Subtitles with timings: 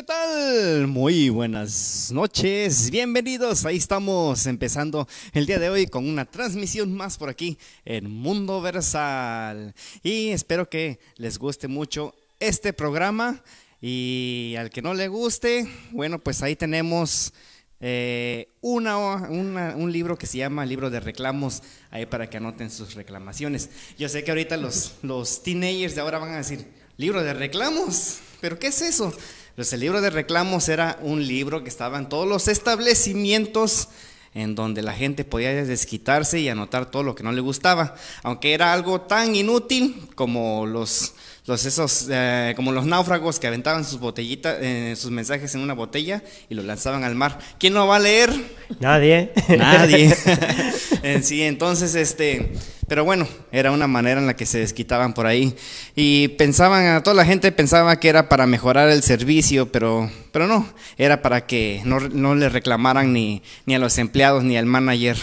[0.00, 0.86] ¿Y qué tal?
[0.86, 3.66] Muy buenas noches, bienvenidos.
[3.66, 8.62] Ahí estamos empezando el día de hoy con una transmisión más por aquí en Mundo
[8.62, 9.74] Versal.
[10.02, 13.42] Y espero que les guste mucho este programa.
[13.82, 17.34] Y al que no le guste, bueno, pues ahí tenemos
[17.78, 22.94] eh, una, un libro que se llama Libro de Reclamos, ahí para que anoten sus
[22.94, 23.68] reclamaciones.
[23.98, 26.66] Yo sé que ahorita los, los teenagers de ahora van a decir,
[27.00, 29.12] libro de reclamos, pero ¿qué es eso?
[29.56, 33.88] Pues el libro de reclamos era un libro que estaba en todos los establecimientos
[34.32, 38.54] en donde la gente podía desquitarse y anotar todo lo que no le gustaba, aunque
[38.54, 41.14] era algo tan inútil como los
[41.46, 45.74] los esos, eh, como los náufragos que aventaban sus botellitas, eh, sus mensajes en una
[45.74, 47.38] botella y los lanzaban al mar.
[47.58, 48.30] ¿Quién no va a leer?
[48.78, 49.32] Nadie.
[49.48, 50.14] Nadie.
[51.22, 52.52] sí, entonces, este,
[52.90, 55.54] pero bueno, era una manera en la que se desquitaban por ahí.
[55.94, 60.46] Y pensaban, a toda la gente pensaba que era para mejorar el servicio, pero, pero
[60.46, 60.68] no,
[60.98, 65.16] era para que no, no le reclamaran ni, ni a los empleados ni al manager.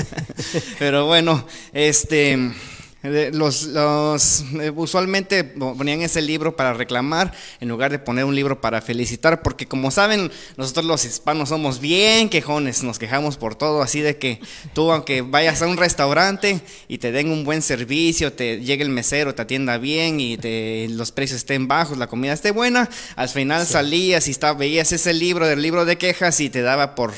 [0.78, 2.52] pero bueno, este...
[3.04, 8.62] Los, los, eh, usualmente ponían ese libro para reclamar en lugar de poner un libro
[8.62, 13.82] para felicitar, porque como saben, nosotros los hispanos somos bien quejones, nos quejamos por todo,
[13.82, 14.40] así de que
[14.72, 18.88] tú aunque vayas a un restaurante y te den un buen servicio, te llegue el
[18.88, 23.28] mesero, te atienda bien y te, los precios estén bajos, la comida esté buena, al
[23.28, 27.12] final salías y veías ese libro del libro de quejas y te daba por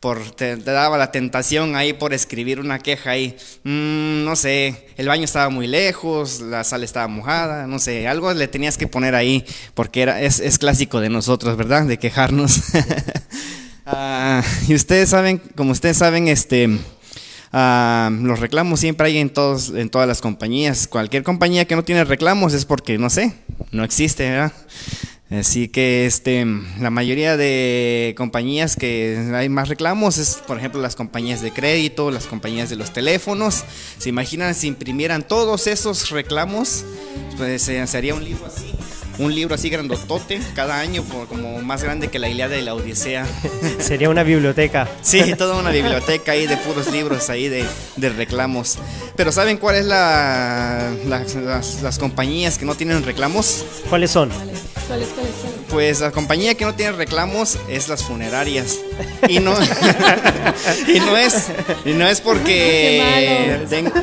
[0.00, 5.08] por, te, daba la tentación ahí por escribir una queja ahí, mm, no sé, el
[5.08, 9.14] baño estaba muy lejos, la sala estaba mojada, no sé, algo le tenías que poner
[9.14, 11.84] ahí, porque era, es, es clásico de nosotros, ¿verdad?
[11.84, 12.60] De quejarnos.
[13.90, 16.68] Ah, y ustedes saben, como ustedes saben, este,
[17.54, 20.86] ah, los reclamos siempre hay en, todos, en todas las compañías.
[20.86, 23.32] Cualquier compañía que no tiene reclamos es porque, no sé,
[23.72, 24.52] no existe, ¿verdad?
[25.30, 26.46] Así que este,
[26.80, 32.10] la mayoría de compañías que hay más reclamos es, por ejemplo, las compañías de crédito,
[32.10, 33.64] las compañías de los teléfonos.
[33.98, 36.84] Se imaginan si imprimieran todos esos reclamos,
[37.36, 38.72] pues eh, sería un libro así
[39.18, 43.26] un libro así grandotote cada año, como más grande que la Ilíada de la Odisea.
[43.80, 44.88] Sería una biblioteca.
[45.08, 47.64] Sí, toda una biblioteca ahí de puros libros ahí de,
[48.10, 48.78] reclamos.
[49.16, 53.64] Pero ¿saben cuál es la, las, compañías que no tienen reclamos?
[53.88, 54.30] ¿Cuáles son?
[54.30, 55.08] ¿Cuáles,
[55.70, 58.78] Pues la compañía que no tiene reclamos es las funerarias.
[59.28, 59.54] Y no,
[60.88, 61.48] y no es,
[61.86, 63.58] y no es porque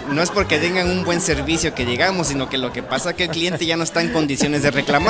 [0.10, 3.16] no es porque tengan un buen servicio que llegamos, sino que lo que pasa es
[3.16, 5.05] que el cliente ya no está en condiciones de reclamar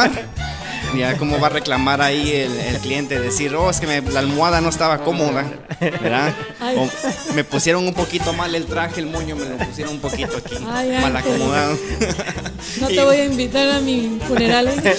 [0.97, 4.69] ya cómo va a reclamar ahí el, cliente, decir, oh, es que la almohada no
[4.69, 5.45] estaba cómoda,
[5.79, 6.33] ¿verdad?
[6.77, 6.89] O
[7.33, 10.59] me pusieron un poquito mal el traje, el moño me lo pusieron un poquito aquí,
[10.59, 11.77] mal acomodado.
[12.79, 14.67] No te voy a invitar a mi funeral.
[14.67, 14.97] ¿eh?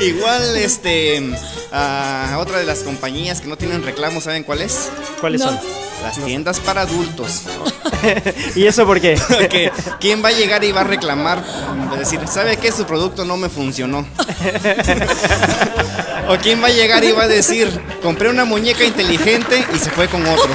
[0.00, 1.20] Igual, este,
[1.72, 4.88] a otra de las compañías que no tienen reclamo, ¿saben cuál es?
[5.20, 5.58] ¿Cuáles son?
[6.04, 7.44] Las tiendas para adultos.
[8.54, 9.18] ¿Y eso por qué?
[9.28, 11.42] Porque ¿quién va a llegar y va a reclamar?
[11.90, 12.70] Va a decir, ¿sabe qué?
[12.70, 14.06] Su producto no me funcionó.
[16.28, 17.68] o quién va a llegar y va a decir,
[18.02, 20.44] compré una muñeca inteligente y se fue con otro.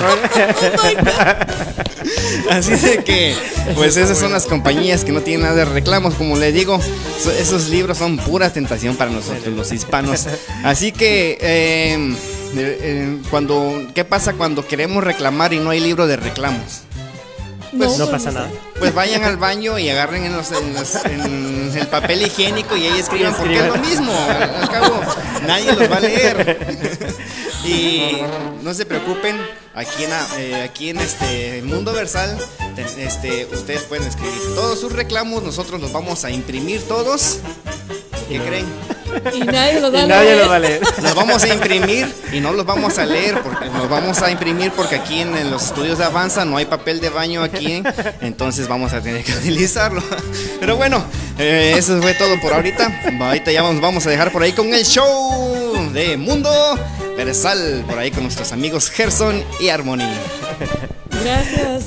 [2.50, 3.36] Así de que,
[3.76, 6.80] pues esas son las compañías que no tienen nada de reclamos, como le digo,
[7.40, 10.28] esos libros son pura tentación para nosotros los hispanos.
[10.64, 11.38] Así que...
[11.42, 12.16] Eh,
[12.58, 16.82] eh, cuando, ¿Qué pasa cuando queremos reclamar y no hay libro de reclamos?
[17.78, 18.50] Pues, no, pasa nada.
[18.80, 20.34] Pues vayan al baño y agarren en,
[21.78, 24.12] el papel higiénico y ahí escriban, porque es lo mismo.
[24.14, 25.02] Al, cabo,
[25.46, 26.98] nadie los va a leer.
[27.66, 28.18] Y
[28.64, 29.36] no se preocupen,
[29.76, 32.38] aquí en, eh, aquí en este Mundo Versal,
[32.78, 37.40] este, ustedes pueden escribir todos sus reclamos, nosotros los vamos a imprimir todos.
[38.30, 38.66] ¿Qué creen?
[39.34, 40.82] Y nadie los va, a leer.
[41.02, 44.72] Los vamos a imprimir y no los vamos a leer, porque los vamos a imprimir
[44.72, 47.84] porque aquí en, los estudios de Avanza no hay papel de baño aquí,
[48.22, 50.04] entonces vamos a tener que utilizarlo.
[50.60, 51.04] Pero bueno,
[51.38, 53.02] eh, eso fue todo por ahorita.
[53.20, 56.52] Ahorita ya nos vamos a dejar por ahí con el show de Mundo
[57.18, 60.10] Versal, por ahí con nuestros amigos Gerson y Harmony.
[61.24, 61.84] Gracias.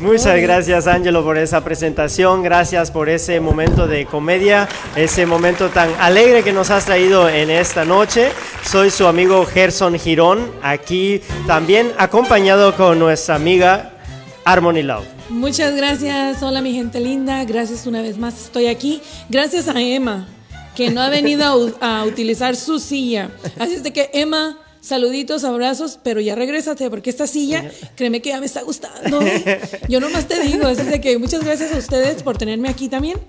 [0.00, 5.90] Muchas gracias Angelo por esa presentación, gracias por ese momento de comedia, ese momento tan
[5.98, 8.30] alegre que nos has traído en esta noche.
[8.62, 13.90] Soy su amigo Gerson Girón, aquí también acompañado con nuestra amiga
[14.44, 15.04] Harmony Love.
[15.30, 19.02] Muchas gracias, hola mi gente linda, gracias una vez más, estoy aquí.
[19.28, 20.28] Gracias a Emma,
[20.76, 23.30] que no ha venido a, a utilizar su silla.
[23.58, 28.30] Así es de que Emma saluditos, abrazos, pero ya regrésate porque esta silla, créeme que
[28.30, 29.20] ya me está gustando.
[29.88, 33.20] Yo nomás te digo, así de que muchas gracias a ustedes por tenerme aquí también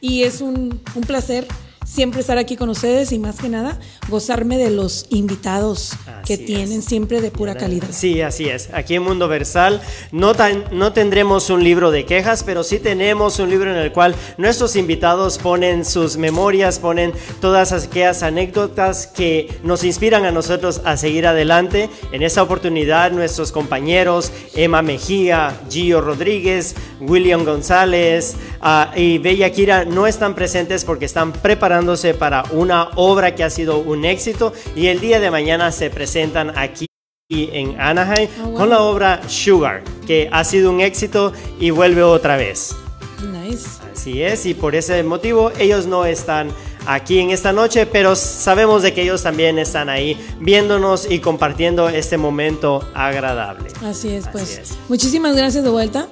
[0.00, 1.46] y es un, un placer
[1.88, 5.92] siempre estar aquí con ustedes y más que nada gozarme de los invitados
[6.26, 6.84] que tienen es.
[6.84, 7.88] siempre de pura calidad.
[7.90, 8.68] Sí, así es.
[8.72, 9.80] Aquí en Mundo Versal
[10.12, 13.92] no, tan- no tendremos un libro de quejas, pero sí tenemos un libro en el
[13.92, 20.80] cual nuestros invitados ponen sus memorias, ponen todas aquellas anécdotas que nos inspiran a nosotros
[20.84, 21.88] a seguir adelante.
[22.12, 29.84] En esta oportunidad, nuestros compañeros Emma Mejía, Gio Rodríguez, William González ah, y Bella Kira
[29.84, 31.32] no están presentes porque están
[31.78, 35.90] preparándose para una obra que ha sido un éxito y el día de mañana se
[35.90, 36.86] presentan aquí
[37.30, 38.54] en Anaheim Ah, wow.
[38.54, 42.74] con la obra Sugar, que ha sido un éxito y vuelve otra vez.
[43.22, 43.68] Nice.
[43.92, 46.50] Así es, y por ese motivo ellos no están
[46.86, 51.88] aquí en esta noche, pero sabemos de que ellos también están ahí viéndonos y compartiendo
[51.88, 53.68] este momento agradable.
[53.84, 54.44] Así es, pues.
[54.44, 54.78] Así es.
[54.88, 56.08] Muchísimas gracias de vuelta.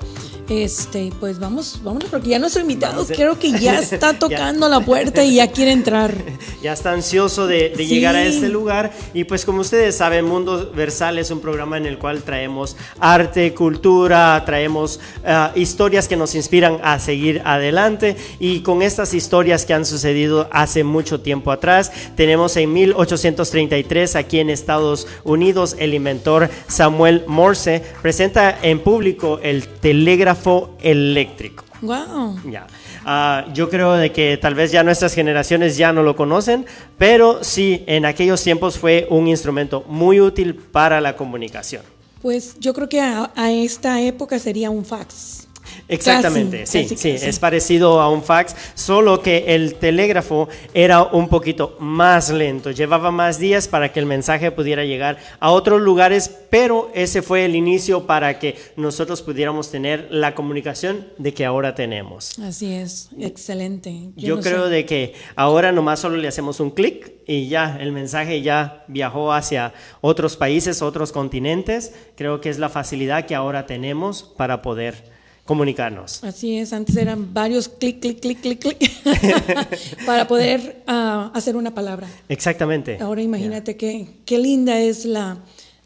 [0.49, 3.13] Este, pues vamos, vámonos, porque ya nuestro invitado eh.
[3.17, 4.19] creo que ya está Ya.
[4.19, 6.15] tocando la puerta y ya quiere entrar.
[6.63, 7.87] Ya está ansioso de, de Sí.
[7.87, 11.87] llegar a este lugar y pues como ustedes saben, Mundo Versal es un programa en
[11.87, 18.61] el cual traemos arte, cultura, traemos ah, historias que nos inspiran a seguir adelante y
[18.61, 24.51] con estas historias que han sucedido hace mucho tiempo atrás, tenemos en 1833 aquí en
[24.51, 30.36] Estados Unidos el inventor Samuel Morse presenta en público el telégrafo
[30.81, 31.65] eléctrico.
[31.83, 32.41] Wow.
[32.51, 32.67] Ya.
[33.05, 36.67] Ah, yo creo de que tal vez ya nuestras generaciones ya no lo conocen,
[36.99, 41.83] pero sí, en aquellos tiempos fue un instrumento muy útil para la comunicación.
[42.23, 45.46] Pues yo creo que a, a esta época sería un fax.
[45.89, 47.27] Exactamente, Casi, sí, casi, sí, casi.
[47.29, 53.11] es parecido a un fax, solo que el telégrafo era un poquito más lento, llevaba
[53.11, 57.55] más días para que el mensaje pudiera llegar a otros lugares, pero ese fue el
[57.55, 62.39] inicio para que nosotros pudiéramos tener la comunicación de que ahora tenemos.
[62.41, 64.11] Así es, excelente.
[64.17, 64.71] Yo, no creo sé.
[64.71, 69.33] de que ahora nomás solo le hacemos un clic y ya el mensaje ya viajó
[69.33, 71.93] hacia otros países, otros continentes.
[72.17, 75.16] Creo que es la facilidad que ahora tenemos para poder
[75.47, 76.23] comunicarnos.
[76.25, 78.91] Así es, antes eran varios clic, clic, clic, clic, clic,
[80.07, 82.09] para poder ah, hacer una palabra.
[82.29, 82.99] Exactamente.
[83.01, 85.39] Ahora imagínate qué, qué linda es la,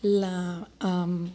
[0.03, 1.31] la am,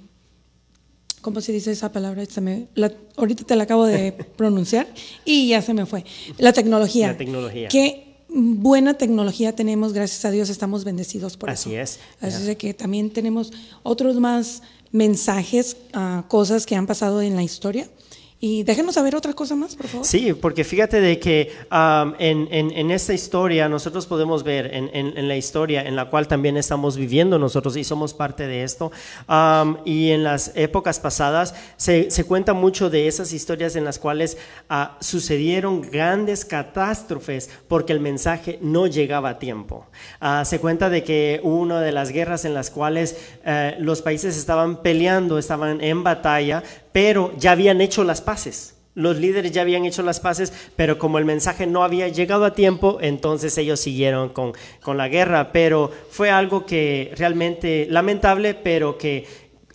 [1.22, 2.25] ¿cómo se dice esa palabra?
[2.25, 4.88] Se me- la- ahorita te la acabo de pronunciar
[5.24, 6.04] y ya se me fue.
[6.38, 7.07] La tecnología.
[7.10, 7.68] La tecnología.
[7.69, 12.00] Qué buena tecnología tenemos, gracias a Dios estamos bendecidos por Así eso.
[12.21, 12.24] es.
[12.36, 12.51] Así Ya.
[12.51, 14.62] es que también tenemos otros más
[14.92, 17.88] mensajes, ah, cosas que han pasado en la historia.
[18.37, 20.05] Y déjenos saber otra cosa más, por favor.
[20.05, 24.89] Sí, porque fíjate de que um, en, en- en esta historia nosotros podemos ver, en,
[24.93, 28.91] en- la historia en la cual también estamos viviendo nosotros y somos parte de esto,
[29.29, 33.97] um, y en las épocas pasadas se, se cuenta mucho de esas historias en las
[33.99, 34.37] cuales
[34.69, 39.87] ah, sucedieron grandes catástrofes porque el mensaje no llegaba a tiempo.
[40.19, 43.15] Ah, se cuenta de que una de las guerras en las cuales
[43.45, 46.61] eh, los países estaban peleando, estaban en batalla,
[46.95, 48.78] pero ya habían hecho las paces.
[48.94, 52.54] Los líderes ya habían hecho las paces, pero como el mensaje no había llegado a
[52.54, 55.52] tiempo, entonces ellos siguieron con, con la guerra.
[55.52, 59.25] Pero fue algo que realmente lamentable, pero que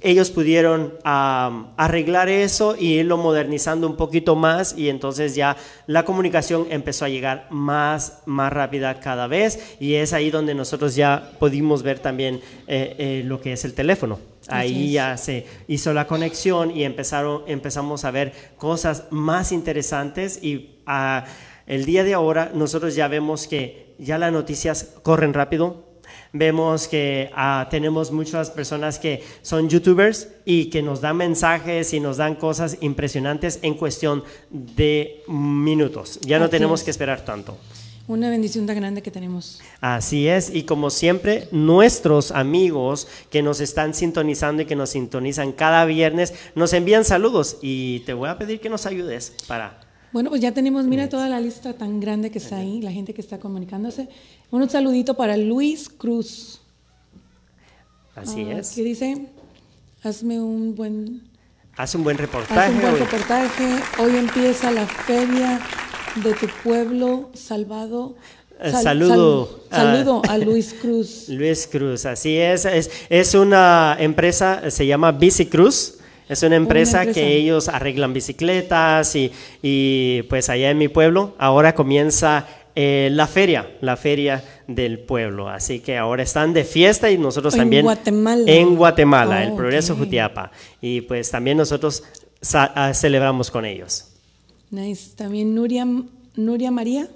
[0.01, 6.69] ellos pudieron arreglar eso y irlo modernizando un poquito más y entonces ya la comunicación
[6.71, 11.83] empezó a llegar más, más rápida cada vez y es ahí donde nosotros ya pudimos
[11.83, 14.30] ver también eh, eh, lo que es el teléfono.
[14.49, 20.77] Ahí ya se hizo la conexión y empezaron, empezamos a ver cosas más interesantes y
[20.87, 21.25] ah,
[21.67, 25.89] el día de ahora nosotros ya vemos que ya las noticias corren rápido.
[26.33, 32.01] Vemos que ah, tenemos muchas personas que son youtubers y que nos dan mensajes y
[32.01, 36.19] nos dan cosas impresionantes en cuestión de minutos.
[36.23, 37.57] Ya no tenemos que esperar tanto.
[38.11, 39.61] Una bendición tan grande que tenemos.
[39.81, 45.53] Así es, y como siempre, nuestros amigos que nos están sintonizando y que nos sintonizan
[45.53, 49.79] cada viernes, nos envían saludos y te voy a pedir que nos ayudes para...
[50.13, 53.15] Bueno, pues ya tenemos, mira toda la lista tan grande que está ahí, la gente
[53.15, 54.09] que está comunicándose.
[54.51, 56.61] Un saludito para Luis Cruz.
[58.17, 58.71] Así Ah, es.
[58.71, 59.27] Que dice,
[60.03, 61.31] hazme un buen,
[61.77, 62.73] Haz un buen haz reportaje.
[62.73, 62.99] un buen hoy.
[62.99, 63.69] reportaje.
[64.03, 65.61] Hoy empieza la feria
[66.17, 68.15] de tu pueblo salvado.
[68.63, 69.61] Eh, saludo.
[69.71, 71.29] sal- saludo a Luis Cruz.
[71.29, 72.65] Luis Cruz, así es.
[72.65, 75.95] Es, es una empresa, se llama Bici Cruz.
[76.29, 77.21] Es una empresa, empresa.
[77.21, 83.27] que ellos arreglan bicicletas y, y, pues allá en mi pueblo ahora comienza eh, la
[83.27, 85.49] feria, la feria del pueblo.
[85.49, 88.45] Así que ahora están de fiesta y nosotros En también Guatemala.
[88.47, 89.97] en Guatemala, el Progreso.
[89.97, 90.53] Jutiapa.
[90.81, 92.05] Y pues también nosotros
[92.55, 94.10] ah, celebramos con ellos.
[94.71, 95.17] Nice.
[95.17, 95.87] También Nuria,
[96.37, 97.09] Nuria María.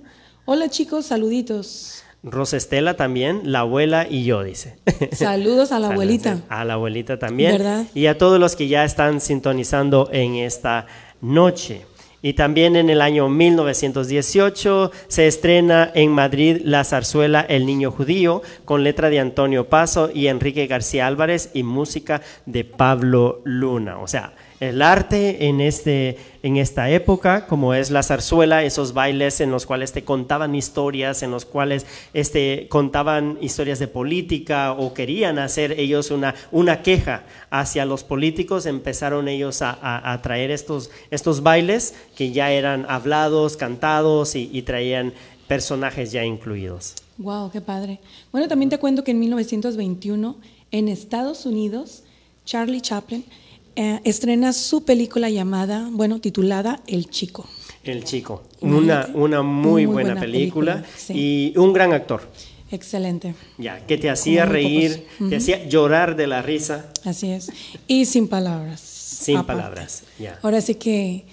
[0.45, 2.03] Hola chicos, saluditos.
[2.25, 4.77] Rosa Estela también, la abuela y yo, dice.
[5.13, 6.43] Saludos a la abuelita.
[6.49, 7.53] A la abuelita también.
[7.53, 7.87] ¿Verdad?
[7.95, 10.87] Y a todos los que ya están sintonizando en esta
[11.21, 11.87] noche.
[12.23, 18.41] Y también en el año 1918 se estrena en Madrid la zarzuela El Niño Judío
[18.65, 23.99] con letra de Antonio Paso y Enrique García Álvarez y música de Pablo Luna.
[23.99, 29.41] O sea, el arte en, este, en esta época, como es la zarzuela, esos bailes
[29.41, 34.95] en los cuales te contaban historias, en los cuales este, contaban historias de política o
[34.95, 40.91] querían hacer ellos una, una queja hacia los políticos, empezaron ellos a, a, traer estos,
[41.11, 45.13] estos bailes que ya eran hablados, cantados y, y traían
[45.49, 46.95] personajes ya incluidos.
[47.19, 48.01] Wow, qué padre.
[48.33, 50.37] Bueno, también te cuento que en 1921
[50.71, 52.03] en Estados Unidos
[52.45, 53.25] Charlie Chaplin
[53.77, 57.47] eh, estrena su película llamada, bueno, titulada El Chico.
[57.83, 62.23] El Chico, una, una muy, buena, película, y un gran actor.
[62.71, 63.35] Excelente.
[63.59, 66.87] Ya, que te hacía reír, te hacía llorar de la risa.
[67.05, 67.51] Así es.
[67.87, 68.81] Y sin palabras.
[68.81, 70.39] Sin palabras, ya.
[70.43, 71.25] Ahora sí que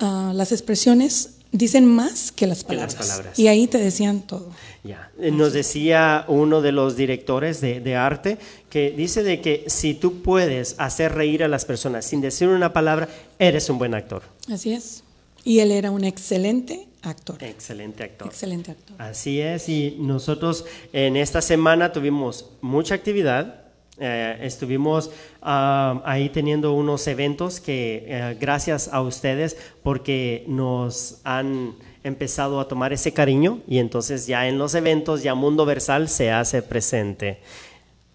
[0.00, 3.38] ah, las expresiones dicen más que las, palabras.
[3.38, 4.50] Y ahí te decían todo.
[4.82, 5.10] Ya.
[5.18, 8.38] Nos decía uno de los directores de, de, arte
[8.72, 12.72] que dice de que si tú puedes hacer reír a las personas sin decir una
[12.72, 13.06] palabra,
[13.38, 14.22] eres un buen actor.
[14.50, 15.04] Así es.
[15.44, 17.36] Y él era un excelente actor.
[17.44, 18.28] Excelente actor.
[18.28, 18.96] Excelente actor.
[18.98, 19.68] Así es.
[19.68, 20.64] Y nosotros
[20.94, 23.64] en esta semana tuvimos mucha actividad.
[23.98, 25.10] Eh, estuvimos
[25.42, 31.74] ah, ahí teniendo unos eventos que eh, gracias a ustedes porque nos han
[32.04, 36.30] empezado a tomar ese cariño y entonces ya en los eventos ya Mundo Versal se
[36.30, 37.38] hace presente.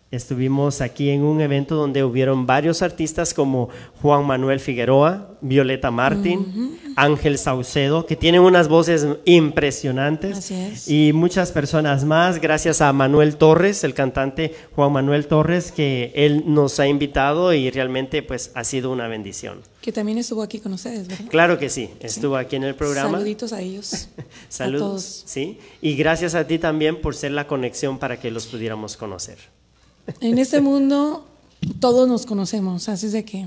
[0.10, 3.68] Estuvimos aquí en un evento donde hubieron varios artistas como
[4.02, 10.50] Juan Manuel Figueroa, Violeta Martín, Ángel Saucedo, que tienen unas voces impresionantes.
[10.90, 16.44] Y muchas personas más, gracias a Manuel Torres, el cantante Juan Manuel Torres, que él
[16.46, 19.60] nos ha invitado y realmente pues ha sido una bendición.
[19.82, 21.26] Que también estuvo aquí con ustedes, ¿verdad?
[21.30, 23.12] Claro que sí, estuvo aquí en el programa.
[23.12, 24.08] Saluditos a ellos.
[24.48, 25.24] Saludos.
[25.26, 29.57] Sí, y gracias a ti también por ser la conexión para que los pudiéramos conocer.
[30.22, 31.28] En este mundo
[31.80, 33.46] todos nos conocemos, así es de que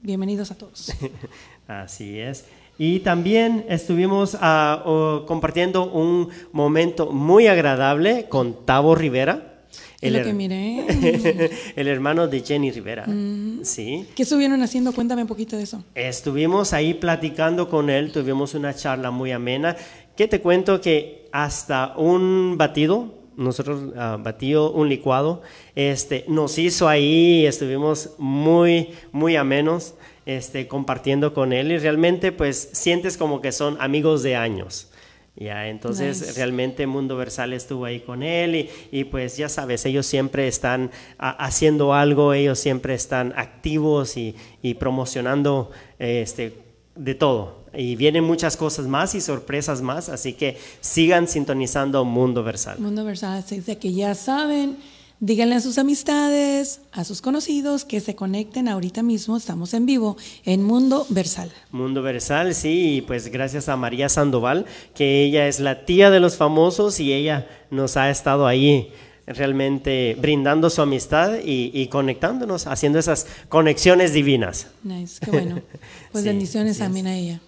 [0.00, 0.92] bienvenidos a todos.
[1.66, 2.44] así es.
[2.78, 9.64] Y también estuvimos uh, compartiendo un momento muy agradable con Tavo Rivera.
[10.00, 11.50] El, lo que miré.
[11.76, 13.06] el hermano de Jenny Rivera.
[13.06, 13.60] Mm.
[13.62, 14.06] Sí.
[14.14, 14.92] ¿Qué estuvieron haciendo?
[14.92, 15.84] Cuéntame un poquito de eso.
[15.94, 19.76] Estuvimos ahí platicando con él, tuvimos una charla muy amena.
[20.16, 20.80] ¿Qué te cuento?
[20.80, 25.42] Que hasta un batido nosotros uh, batió un licuado,
[25.74, 29.94] este, nos hizo ahí, estuvimos muy, muy amenos,
[30.26, 34.88] este, compartiendo con él y realmente pues sientes como que son amigos de años.
[35.34, 40.04] Ya, entonces realmente Mundo Versal estuvo ahí con él y, y pues ya sabes, ellos
[40.04, 46.58] siempre están haciendo algo, ellos siempre están activos y, y promocionando este,
[46.94, 47.61] de todo.
[47.74, 52.78] Y vienen muchas cosas más y sorpresas más, así que sigan sintonizando Mundo Versal.
[52.78, 54.76] Mundo Versal, dice que ya saben,
[55.20, 60.16] díganle a sus amistades, a sus conocidos que se conecten ahorita mismo, estamos en vivo
[60.44, 61.50] en Mundo Versal.
[61.70, 66.20] Mundo Versal, sí, y pues gracias a María Sandoval, que ella es la tía de
[66.20, 68.92] los famosos y ella nos ha estado ahí
[69.26, 74.66] realmente brindando su amistad y, conectándonos, haciendo esas conexiones divinas.
[74.82, 75.62] Nice, qué bueno.
[76.12, 77.40] Pues bendiciones también a ella.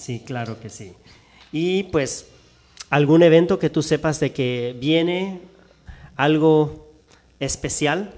[0.00, 0.92] Sí, claro que sí.
[1.52, 2.26] Y pues,
[2.88, 5.42] ¿algún evento que tú sepas de que viene
[6.16, 6.90] algo
[7.38, 8.14] especial?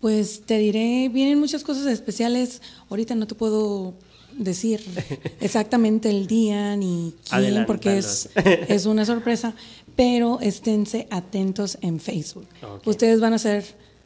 [0.00, 2.62] Pues te diré, vienen muchas cosas especiales.
[2.88, 3.94] Ahorita no te puedo
[4.38, 4.82] decir
[5.40, 8.30] exactamente el día ni quién, porque es,
[8.68, 9.54] es, una sorpresa,
[9.96, 12.46] pero esténse atentos en Facebook.
[12.84, 13.64] Ustedes van a ser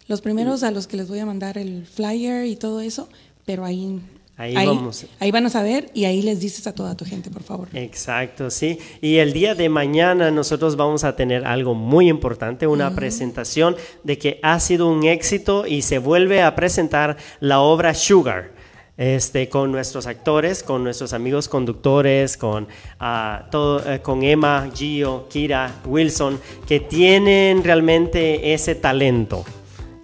[0.09, 3.11] los primeros a los que les voy a mandar el flyer y todo eso,
[3.45, 4.01] pero ahí
[4.37, 5.07] Ahí, vamos.
[5.21, 7.69] Ahí van a saber y ahí les dices a toda tu gente, por favor.
[7.73, 8.79] Exacto, sí.
[9.01, 14.19] Y el día de mañana nosotros vamos a tener algo muy importante, una presentación de
[14.19, 18.53] que ha sido un éxito y se vuelve a presentar la obra Sugar.
[18.97, 22.69] Este, con nuestros actores, con nuestros amigos conductores, con,
[23.01, 29.45] ah, todo, eh, con Emma, Gio, Kira, Wilson, que tienen realmente ese talento.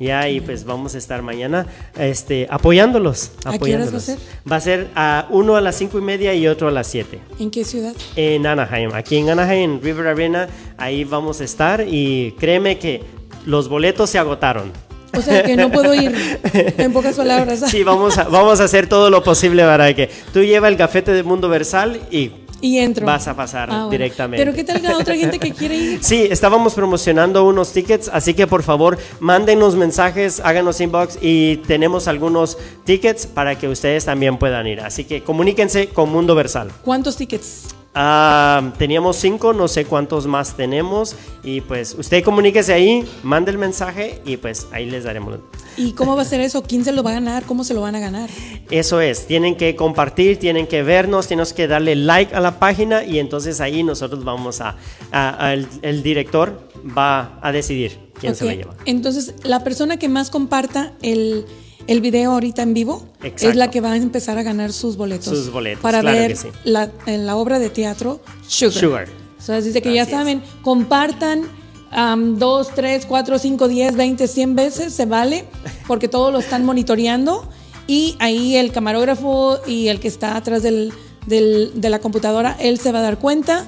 [0.00, 1.66] Ya, y pues vamos a estar mañana
[1.99, 3.33] este, apoyándolos.
[3.45, 3.92] apoyándolos.
[3.92, 4.19] va a ser?
[4.50, 7.21] Va a ser a uno a las cinco y media y otro a las siete.
[7.38, 7.92] ¿En qué ciudad?
[8.16, 8.95] En Anaheim.
[8.95, 13.02] Aquí en Anaheim, en River Arena, ahí vamos a estar y créeme que
[13.45, 14.73] los boletos se agotaron.
[15.12, 16.14] O sea que no puedo ir,
[16.54, 17.62] en pocas palabras.
[17.69, 21.12] Sí, vamos a, vamos a hacer todo lo posible para que tú lleva el gafete
[21.12, 22.30] de Mundo Versal y
[22.61, 23.07] Y entro.
[23.07, 23.90] vas a pasar Ah, bueno.
[23.90, 24.45] directamente.
[24.45, 25.99] Pero ¿qué tal la otra gente que quiere ir?
[26.02, 32.09] Sí, estábamos promocionando unos tickets, así que por favor mándenos mensajes, háganos inbox y tenemos
[32.09, 34.81] algunos tickets para que ustedes también puedan ir.
[34.81, 36.71] Así que comuníquense con Mundo Versal.
[36.83, 37.69] ¿Cuántos tickets?
[37.93, 43.59] Ah, teníamos cinco, no sé cuántos más tenemos y pues usted comuníquese ahí, mande el
[43.59, 45.41] mensaje y pues ahí les daremos.
[45.77, 46.63] ¿Y cómo va a ser eso?
[46.63, 47.43] ¿Quién se lo va a ganar?
[47.45, 48.31] ¿Cómo se lo van a ganar?
[48.71, 53.03] Eso es, tienen que compartir, tienen que vernos, tenemos que darle like a la página
[53.05, 54.77] y entonces ahí nosotros vamos a,
[55.11, 58.75] a- a- el, el director va a decidir quién se lo lleva.
[58.85, 61.45] Entonces, la persona que más comparta el,
[61.91, 63.49] el video ahorita en vivo Exacto.
[63.51, 65.27] es la que va a empezar a ganar sus boletos.
[65.37, 66.49] Sus boletos, Para claro ver sí.
[66.65, 68.73] la, en la obra de teatro Sugar.
[68.81, 69.09] Sugar.
[69.39, 71.43] O sea, dice que ya saben, compartan
[71.91, 75.47] am, dos, tres, cuatro, cinco, diez, veinte, cien veces, se vale,
[75.87, 77.49] porque todos lo están monitoreando.
[77.87, 80.93] Y ahí el camarógrafo y el que está atrás del,
[81.27, 83.67] del- de la computadora, él se va a dar cuenta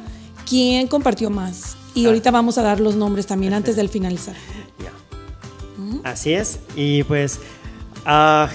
[0.49, 1.77] quién compartió más.
[1.95, 4.37] Y ahorita vamos a dar los nombres también antes del finalizar.
[4.79, 4.93] Ya.
[6.09, 6.61] Así es.
[6.77, 7.41] Y pues
[8.07, 8.49] ah,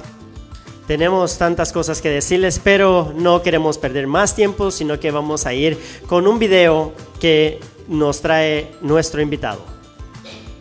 [0.88, 5.54] tenemos tantas cosas que decirles, pero no queremos perder más tiempo, sino que vamos a
[5.54, 5.78] ir
[6.08, 9.60] con un video que nos trae nuestro invitado.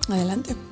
[0.09, 0.65] Adelante.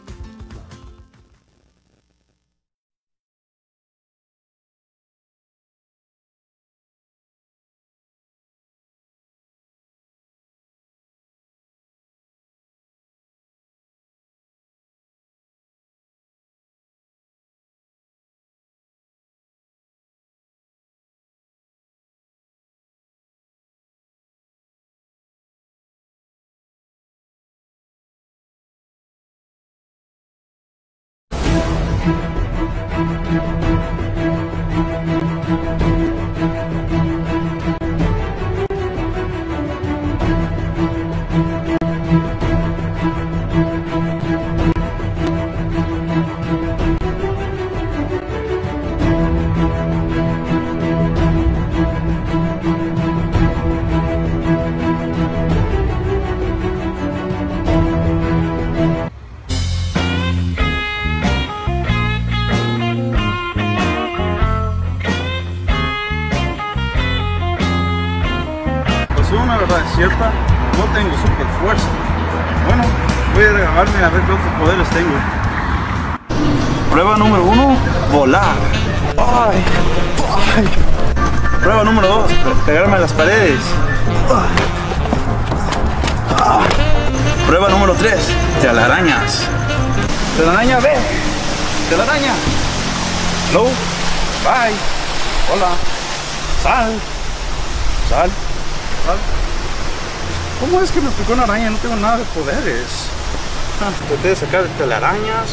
[104.55, 105.49] Sacar telarañas,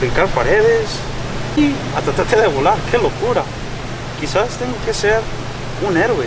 [0.00, 0.88] brincar paredes
[1.56, 2.76] y hasta traté de volar.
[2.90, 3.44] ¡Qué locura!
[4.18, 5.20] Quizás tengo que ser
[5.88, 6.26] un héroe.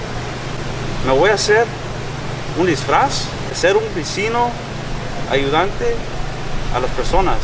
[1.06, 1.66] Me voy a hacer
[2.58, 4.50] un disfraz ser un vecino
[5.30, 5.94] ayudante
[6.74, 7.36] a las personas.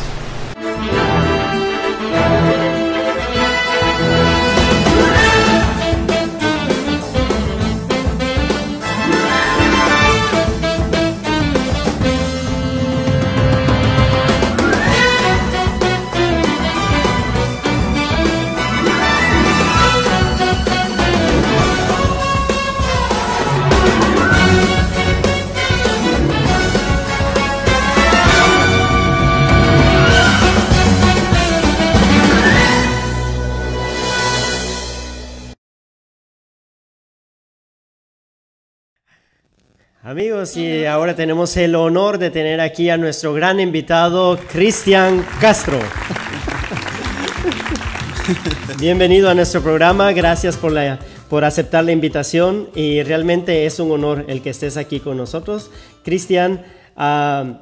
[40.13, 45.79] Amigos, y ahora tenemos el honor de tener aquí a nuestro gran invitado, Cristian Castro.
[48.79, 50.99] Bienvenido a nuestro programa, gracias por, la,
[51.31, 55.71] por aceptar la invitación y realmente es un honor el que estés aquí con nosotros.
[56.03, 56.63] Cristian,
[56.95, 57.61] ah,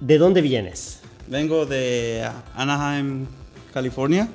[0.00, 1.00] ¿de dónde vienes?
[1.28, 3.24] Vengo de Anaheim,
[3.72, 4.28] California.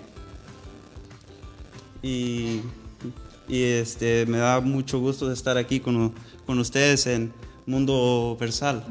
[2.01, 2.61] Y,
[3.47, 6.11] y, este, me da mucho gusto estar aquí con,
[6.45, 7.33] con ustedes en
[7.65, 8.83] Mundo Versal.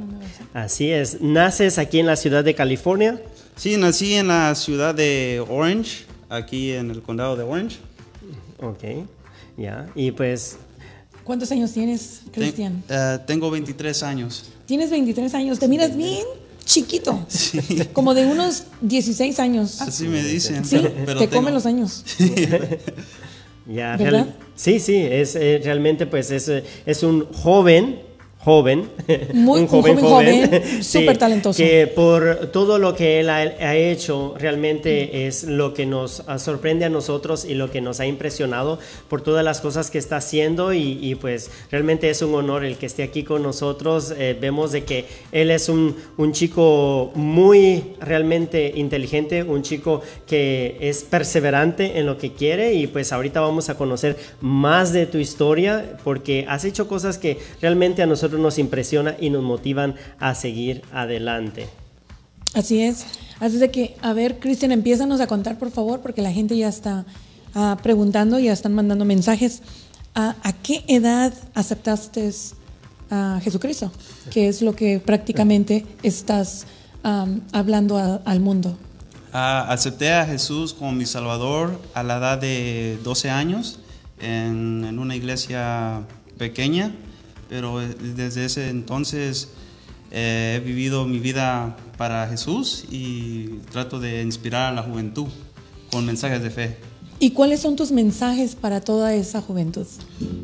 [0.52, 3.20] Así es, naces aquí en la ciudad de California.
[3.56, 7.76] Sí, nací en la ciudad de Orange, aquí en el condado de Orange.
[8.60, 9.06] Ok,
[9.56, 10.56] ya, y pues
[11.22, 12.82] ¿Cuántos años tienes, Ten- Cristian?
[12.88, 14.44] eh, tengo 23 años.
[14.66, 16.24] Tienes 23 años, te miras bien
[16.66, 17.26] chiquito,
[17.92, 19.80] como de unos 16 años.
[19.82, 20.64] Así me dicen.
[20.64, 22.04] Sí, pero- pero te tengo- comen los años,
[23.66, 27.98] ya, real- Sí, sí, es eh, realmente pues es, eh, es un joven
[28.44, 28.90] joven,
[29.32, 31.56] Muy- un joven joven, súper talentoso.
[31.56, 36.38] Que por todo lo que él ha, ha hecho, realmente es lo que nos ah,
[36.38, 38.78] sorprende a nosotros y lo que nos ha impresionado
[39.08, 42.76] por todas las cosas que está haciendo y, y, pues realmente es un honor el
[42.76, 44.12] que esté aquí con nosotros.
[44.18, 50.76] Eh, vemos de que él es un, un chico muy realmente inteligente, un chico que
[50.80, 55.18] es perseverante en lo que quiere y pues ahorita vamos a conocer más de tu
[55.18, 60.34] historia porque has hecho cosas que realmente a nosotros nos impresiona y nos motivan a
[60.34, 61.68] seguir adelante.
[62.54, 63.04] Así es.
[63.40, 66.68] Así de que, a ver, Cristian, empiézanos a contar, por favor, porque la gente ya
[66.68, 67.04] está
[67.54, 69.62] ah, preguntando, ya están mandando mensajes.
[70.14, 72.30] Ah, ¿A qué edad aceptaste
[73.10, 73.90] a Jesucristo?
[74.30, 76.66] Que es lo que prácticamente estás
[77.52, 78.76] hablando a- al mundo.
[79.32, 83.80] Ah, acepté a Jesús como mi Salvador a la edad de 12 años
[84.20, 86.02] en, en una iglesia
[86.38, 86.94] pequeña,
[87.48, 89.48] pero eh, desde ese entonces
[90.10, 95.26] eh, he vivido mi vida para Jesús y trato de inspirar a la juventud
[95.90, 96.78] con mensajes de fe.
[97.20, 99.86] ¿Y cuáles son tus mensajes para toda esa juventud?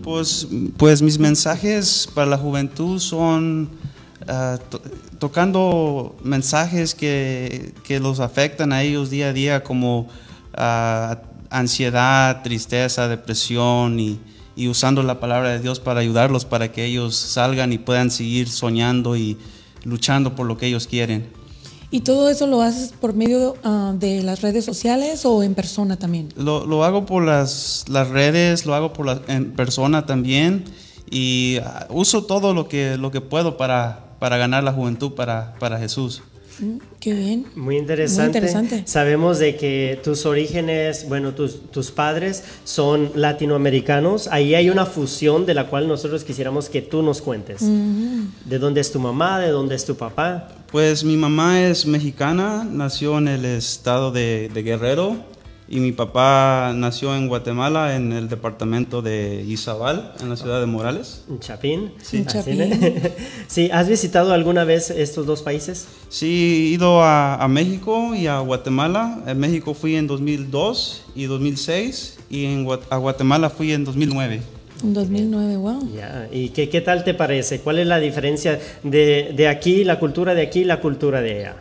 [0.03, 3.69] Pues, pues mis mensajes para la juventud son
[4.29, 4.81] ah, to-
[5.19, 10.09] tocando mensajes que, que los afectan a ellos día a día como
[10.55, 11.19] ah,
[11.51, 14.21] ansiedad, tristeza, depresión y,
[14.61, 18.47] y usando la palabra de Dios para ayudarlos para que ellos salgan y puedan seguir
[18.51, 19.39] soñando y
[19.85, 21.33] luchando por lo que ellos quieren.
[21.91, 25.99] ¿Y todo eso lo haces por medio ah, de las redes sociales o en persona
[25.99, 26.29] también?
[26.37, 30.65] Lo, lo hago por las, las redes, lo hago por la, en persona también
[31.11, 35.55] y ah, uso todo lo que, lo que puedo para, para ganar la juventud para,
[35.59, 36.23] para Jesús.
[36.59, 37.47] Mm, Qué bien.
[37.55, 38.41] Muy interesante.
[38.41, 38.83] Muy interesante.
[38.87, 44.29] Sabemos de que tus orígenes, bueno, tus, tus padres son latinoamericanos.
[44.29, 47.63] Ahí hay una fusión de la cual nosotros quisiéramos que tú nos cuentes.
[47.63, 49.39] ¿De dónde es tu mamá?
[49.39, 50.49] ¿De dónde es tu papá?
[50.71, 55.17] Pues mi mamá es mexicana, nació en el estado de, de Guerrero
[55.71, 60.67] y mi papá nació en Guatemala, en el departamento de Izabal, en la ciudad de
[60.67, 61.23] Morales.
[61.31, 61.93] ¿En Chapín?
[62.13, 63.01] En Así, Chapín.
[63.47, 65.87] sí, ¿has visitado alguna vez estos dos países?
[66.09, 69.23] Sí, he ido a, a México y a Guatemala.
[69.29, 74.43] En México fui en 2002 y 2006 y en a Guatemala fui en 2009.
[74.83, 75.89] En 2009, wow.
[75.95, 77.61] Ya, ¿y qué, qué tal te parece?
[77.61, 81.39] ¿Cuál es la diferencia de, de aquí, la cultura de aquí y la cultura de
[81.39, 81.57] allá?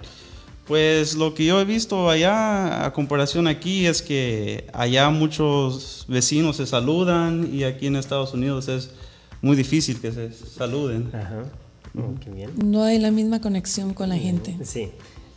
[0.69, 6.57] Pues lo que yo he visto allá a comparación aquí es que allá muchos vecinos
[6.57, 8.91] se saludan y aquí en Estados Unidos es
[9.41, 11.09] muy difícil que se saluden.
[11.11, 11.45] Ajá.
[11.97, 12.51] Oh, qué bien.
[12.63, 14.59] No hay la misma conexión con la gente.
[14.63, 14.91] Sí.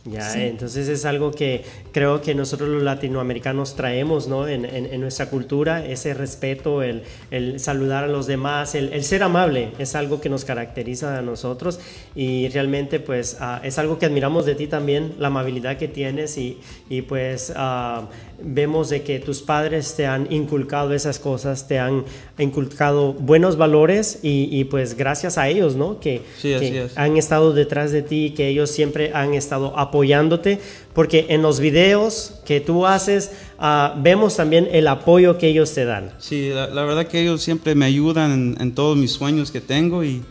[0.05, 1.63] Ya, entonces es algo que
[1.93, 4.49] creo que nosotros los latinoamericanos traemos ¿no?
[4.49, 9.05] en, en- en nuestra cultura, ese respeto, el, el saludar a los demás, el, el
[9.05, 11.79] ser amable, es algo que nos caracteriza a nosotros
[12.15, 16.37] y realmente pues ah, es algo que admiramos de ti también, la amabilidad que tienes
[16.37, 16.57] y,
[16.89, 18.09] y pues ah,
[18.45, 22.03] vemos de que tus padres te han inculcado esas cosas, te han
[22.37, 25.99] inculcado buenos valores y, y, pues gracias a ellos, ¿no?
[25.99, 26.97] Que, Sí, así que es.
[26.97, 30.59] han estado detrás de ti, que ellos siempre han estado apoyándote,
[30.93, 35.85] porque en los videos que tú haces ah, vemos también el apoyo que ellos te
[35.85, 36.11] dan.
[36.19, 39.61] Sí, la, la verdad que ellos siempre me ayudan en, en todos mis sueños que
[39.61, 40.21] tengo y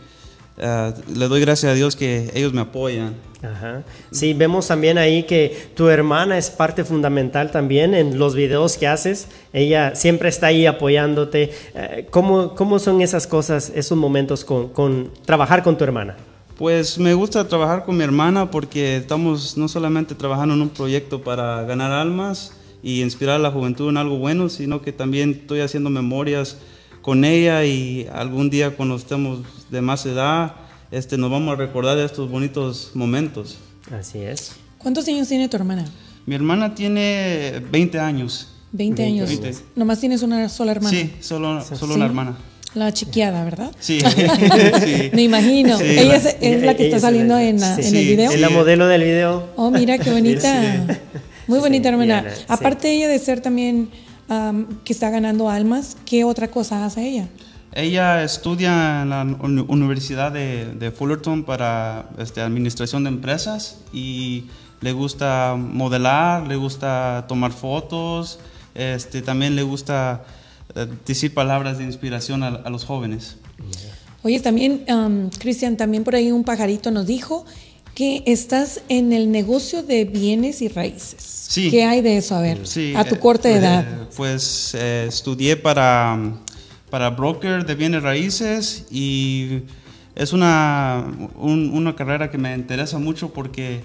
[0.59, 3.15] ah, le doy gracias a Dios que ellos me apoyan.
[3.43, 3.83] Ajá.
[4.11, 8.87] Sí, vemos también ahí que tu hermana es parte fundamental también en los videos que
[8.87, 9.27] haces.
[9.51, 11.51] Ella siempre está ahí apoyándote.
[11.75, 16.15] Eh, ¿Cómo, cómo son esas cosas, esos momentos con, con trabajar con tu hermana?
[16.57, 21.21] Pues me gusta trabajar con mi hermana porque estamos no solamente trabajando en un proyecto
[21.21, 25.61] para ganar almas y inspirar a la juventud en algo bueno, sino que también estoy
[25.61, 26.57] haciendo memorias
[27.01, 30.55] con ella y algún día cuando estemos de más edad,
[30.93, 33.57] este, nos vamos a recordar de estos bonitos momentos.
[33.91, 34.53] Así es.
[34.77, 35.85] ¿Cuántos años tiene tu hermana?
[36.25, 38.49] Mi hermana tiene 20 años.
[38.71, 39.27] 20 años.
[39.29, 39.53] 20.
[39.75, 40.97] Nomás tienes una sola hermana.
[40.97, 41.97] Sí, solo, solo Sí.
[41.97, 42.37] una hermana.
[42.75, 43.71] La chiquiada, ¿verdad?
[43.79, 43.99] Sí,
[44.83, 45.09] sí.
[45.13, 45.77] Me imagino.
[45.77, 47.97] Sí, Ella la- es, es la que está es saliendo en, la- sí, en sí,
[47.97, 48.31] el video.
[48.31, 49.49] Es la modelo del video.
[49.55, 50.85] Oh, mira qué bonita.
[51.47, 52.25] Muy bonita, Sí, hermana.
[52.47, 53.89] Aparte ella de ser también
[54.29, 57.27] am, que está ganando almas, ¿qué otra cosa hace ella?
[57.75, 64.45] Ella estudia en la uni- Universidad de, de Fullerton para este, administración de empresas y
[64.81, 68.37] le gusta modelar, le gusta tomar fotos,
[68.75, 70.23] este, también le gusta
[70.75, 73.37] eh, decir palabras de inspiración a, a los jóvenes.
[74.23, 77.45] Oye, también, am, Cristian, también por ahí un pajarito nos dijo
[77.95, 81.21] que estás en el negocio de bienes y raíces.
[81.49, 81.69] Sí.
[81.69, 82.35] ¿Qué hay de eso?
[82.35, 83.85] A ver, Sí, a tu corta eh, edad.
[84.17, 86.17] pues eh, estudié para,
[86.93, 89.63] para broker de bienes raíces y
[90.13, 91.03] es una,
[91.37, 93.83] un- una carrera que me interesa mucho porque,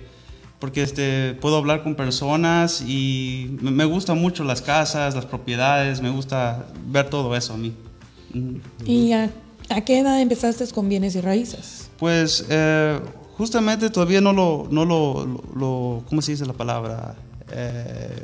[0.58, 6.02] porque este, puedo hablar con personas y me, me gustan mucho las casas, las propiedades,
[6.02, 7.72] me gusta ver todo eso a mí.
[8.84, 9.30] ¿Y a,
[9.70, 11.88] a qué edad empezaste con bienes y raíces?
[11.98, 13.00] Pues eh,
[13.38, 17.14] justamente todavía no lo, no lo, lo- lo- ¿cómo se dice la palabra?
[17.52, 18.18] Eh,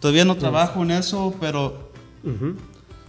[0.00, 1.90] todavía no trabajo en eso, pero.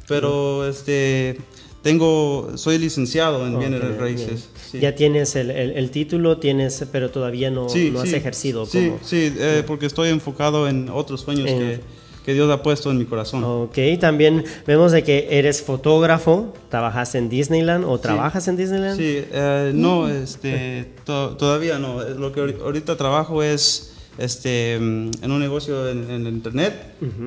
[0.07, 1.37] Pero este,
[1.81, 4.49] tengo, soy licenciado en bienes raíces.
[4.71, 4.79] sí.
[4.79, 8.65] Ya tienes el, el- el título, tienes, pero todavía no, Sí, no has sí, ejercido
[8.65, 8.99] Sí, como...
[9.03, 11.79] sí, eh, porque estoy enfocado en otros sueños En- que,
[12.25, 13.41] que Dios ha puesto en mi corazón.
[13.45, 18.97] Ok, también vemos de que eres fotógrafo, trabajas en Disneyland o trabajas en Disneyland.
[18.99, 22.01] Sí, eh, no, este, to- todavía no.
[22.01, 26.73] Eh, Lo que ahori- ahorita trabajo es este, mm, en un negocio en, en internet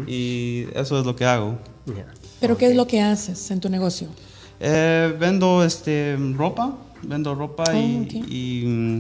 [0.06, 1.58] y eso es lo que hago.
[2.40, 4.08] ¿Pero qué es lo que haces en tu negocio?
[4.60, 8.98] Eh, vendo este, ropa, vendo ropa y, Oh, y, mm,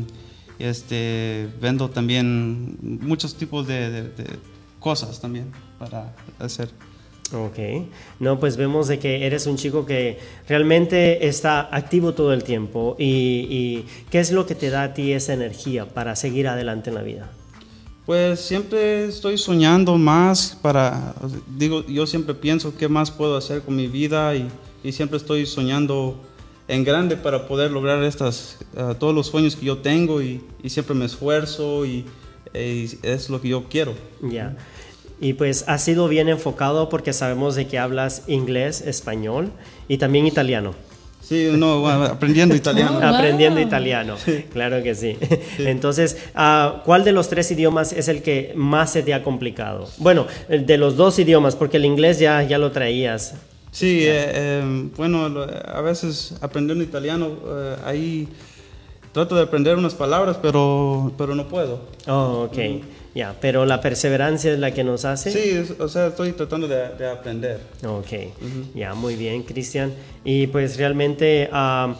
[0.58, 4.26] y, este, vendo también muchos tipos de, de- de
[4.78, 5.46] cosas también
[5.78, 6.70] para hacer.
[7.32, 7.58] Ok,
[8.18, 12.96] no, pues vemos de que eres un chico que realmente está activo todo el tiempo
[12.98, 16.90] y, y ¿qué es lo que te da a ti esa energía para seguir adelante
[16.90, 17.30] en la vida?
[18.06, 21.14] Pues siempre estoy soñando más para,
[21.56, 24.48] digo, yo siempre pienso qué más puedo hacer con mi vida y,
[24.82, 26.18] y siempre estoy soñando
[26.66, 30.70] en grande para poder lograr estas, eh, todos los sueños que yo tengo y, y
[30.70, 32.06] siempre me esfuerzo y,
[32.54, 33.94] y es lo que yo quiero.
[34.22, 34.56] Ya.
[35.20, 39.52] Y pues has sido bien enfocado porque sabemos de que hablas inglés, español
[39.86, 40.74] y también italiano.
[41.30, 42.96] Sí, no, bueno, aprendiendo italiano.
[42.96, 43.14] Oh, wow.
[43.14, 44.16] Aprendiendo italiano,
[44.52, 45.16] claro que sí.
[45.58, 49.88] Entonces, ah, ¿cuál de los tres idiomas es el que más se te ha complicado?
[49.98, 53.34] Bueno, de los dos idiomas, porque el inglés ya, ya lo traías.
[53.70, 58.28] Sí, eh, eh, bueno, a veces aprendiendo italiano, eh, ahí
[59.12, 61.78] trato de aprender unas palabras, pero, pero no puedo.
[62.08, 62.58] Oh, ok,
[63.14, 65.30] ya, pero la perseverancia es la que nos hace.
[65.32, 67.60] Sí, es- o sea, estoy tratando de, de aprender.
[67.86, 68.08] Ok,
[68.74, 69.92] ya, muy bien, Cristian.
[70.24, 71.96] Y pues realmente am,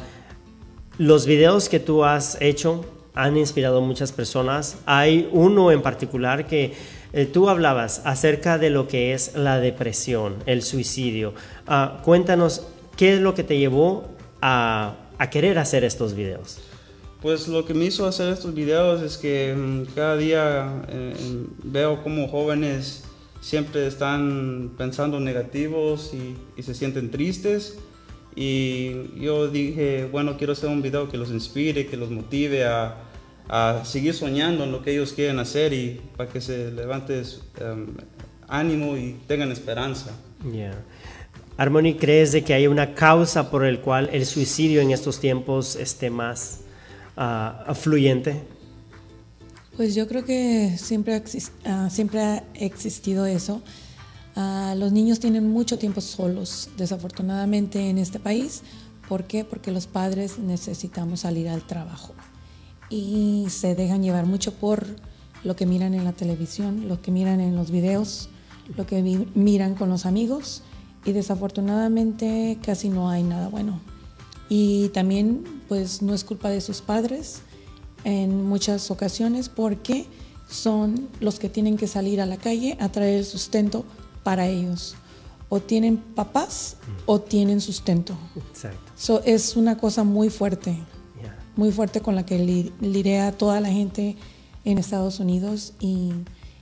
[0.99, 4.77] los videos que tú has hecho han inspirado a muchas personas.
[4.87, 6.75] Hay uno en particular que
[7.13, 11.35] eh, tú hablabas acerca de lo que es la depresión, el suicidio.
[11.67, 14.09] Ah, cuéntanos, ¿qué es lo que te llevó
[14.41, 16.61] a, a querer hacer estos videos?
[17.23, 21.15] Pues lo que me hizo hacer estos videos es que mm, cada día eh,
[21.65, 23.05] veo como jóvenes
[23.41, 27.79] siempre están pensando negativos y, se sienten tristes.
[28.37, 32.97] Y yo dije, bueno, quiero hacer un video que los inspire, que los motive a,
[33.49, 37.21] a seguir soñando en lo que ellos quieren hacer y para que se levante
[37.61, 37.89] em,
[38.49, 40.13] ánimo y tengan esperanza.
[40.53, 40.73] Ya.
[41.57, 45.77] Harmony, ¿crees de que hay una causa por el cual el suicidio en estos tiempos
[45.77, 46.61] esté más
[47.75, 48.43] fluyente?
[49.77, 51.23] Pues yo creo que siempre
[51.65, 53.63] ah, siempre ha existido eso.
[54.37, 58.63] Ah, los niños tienen mucho tiempo solos, desafortunadamente, en este país.
[59.09, 59.45] ¿Por qué?
[59.45, 62.15] Porque los padres necesitamos salir al trabajo
[62.91, 64.87] y se dejan llevar mucho por
[65.45, 68.29] lo que miran en la televisión, lo que miran en los videos,
[68.77, 69.03] lo que
[69.35, 70.63] miran con los amigos
[71.05, 73.81] y desafortunadamente casi no hay nada bueno.
[74.51, 77.41] Y también pues no es culpa de sus padres
[78.05, 80.05] en muchas ocasiones porque
[80.51, 83.85] son los que tienen que salir a la calle a traer el sustento
[84.25, 84.97] para ellos.
[85.49, 88.15] O tienen papás o tienen sustento.
[88.51, 88.79] Exacto.
[88.97, 90.77] So, es una cosa muy fuerte,
[91.57, 94.17] muy fuerte con la que li- lidia a toda la gente
[94.65, 96.11] en Estados Unidos y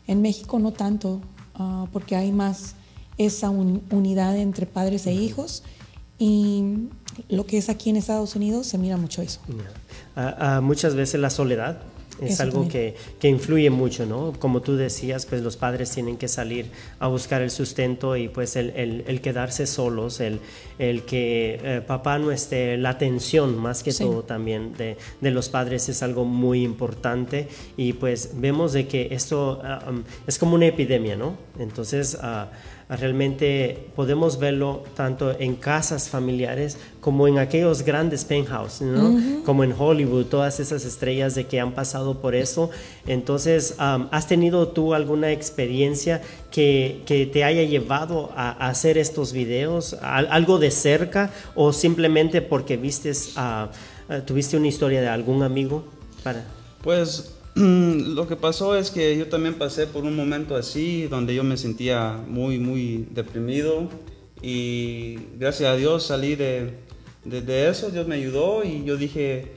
[0.07, 1.20] en México no tanto,
[1.55, 2.74] ah, porque hay más
[3.18, 5.62] esa un- unidad entre padres e hijos
[6.18, 6.88] y
[7.28, 9.40] lo que es aquí en Estados Unidos se mira mucho eso.
[10.16, 11.81] Ah, ah, muchas veces la soledad
[12.20, 14.33] es Eso algo que, que influye mucho, ¿no?
[14.40, 18.57] Como tú decías, pues los padres tienen que salir a buscar el sustento y pues
[18.57, 20.40] el, el- el quedarse solos, el,
[20.81, 24.02] el que eh, papá no esté, la atención más que Sí.
[24.02, 29.09] todo también de, de los padres es algo muy importante y pues vemos de que
[29.12, 31.37] esto ah, um, es como una epidemia, ¿no?
[31.61, 32.48] Entonces ah,
[32.96, 39.42] realmente podemos verlo tanto en casas familiares como en aquellos grandes penthouse, ¿no?
[39.44, 42.70] Como en Hollywood, todas esas estrellas de que han pasado por eso.
[43.07, 49.33] Entonces, ¿has tenido tú alguna experiencia que, que te haya llevado a, a hacer estos
[49.33, 49.94] videos?
[50.01, 53.35] Al- ¿Algo de cerca o simplemente porque vistes,
[54.24, 55.85] tuviste una historia de algún amigo?
[56.22, 56.44] Para...
[56.83, 61.44] Pues lo que pasó es que yo también pasé por un momento así, donde yo
[61.44, 63.88] me sentía muy, muy deprimido
[64.42, 66.75] Y gracias a Dios salí de,
[67.25, 69.53] de, de eso, Dios me ayudó y yo dije,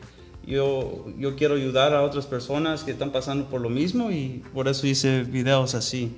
[0.45, 4.67] yo, yo quiero ayudar a otras personas que están pasando por lo mismo y por
[4.67, 6.11] eso hice videos así.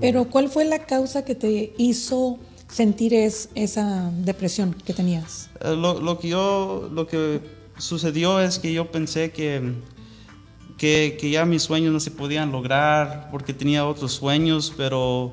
[0.00, 5.50] Pero ¿cuál fue la causa que te hizo sentir es, esa depresión que tenías?
[5.60, 7.40] Eh, Lo, lo que yo, lo que
[7.78, 9.60] sucedió es que yo pensé que,
[10.82, 15.30] que, que ya mis sueños no se podían lograr porque tenía otros sueños, pero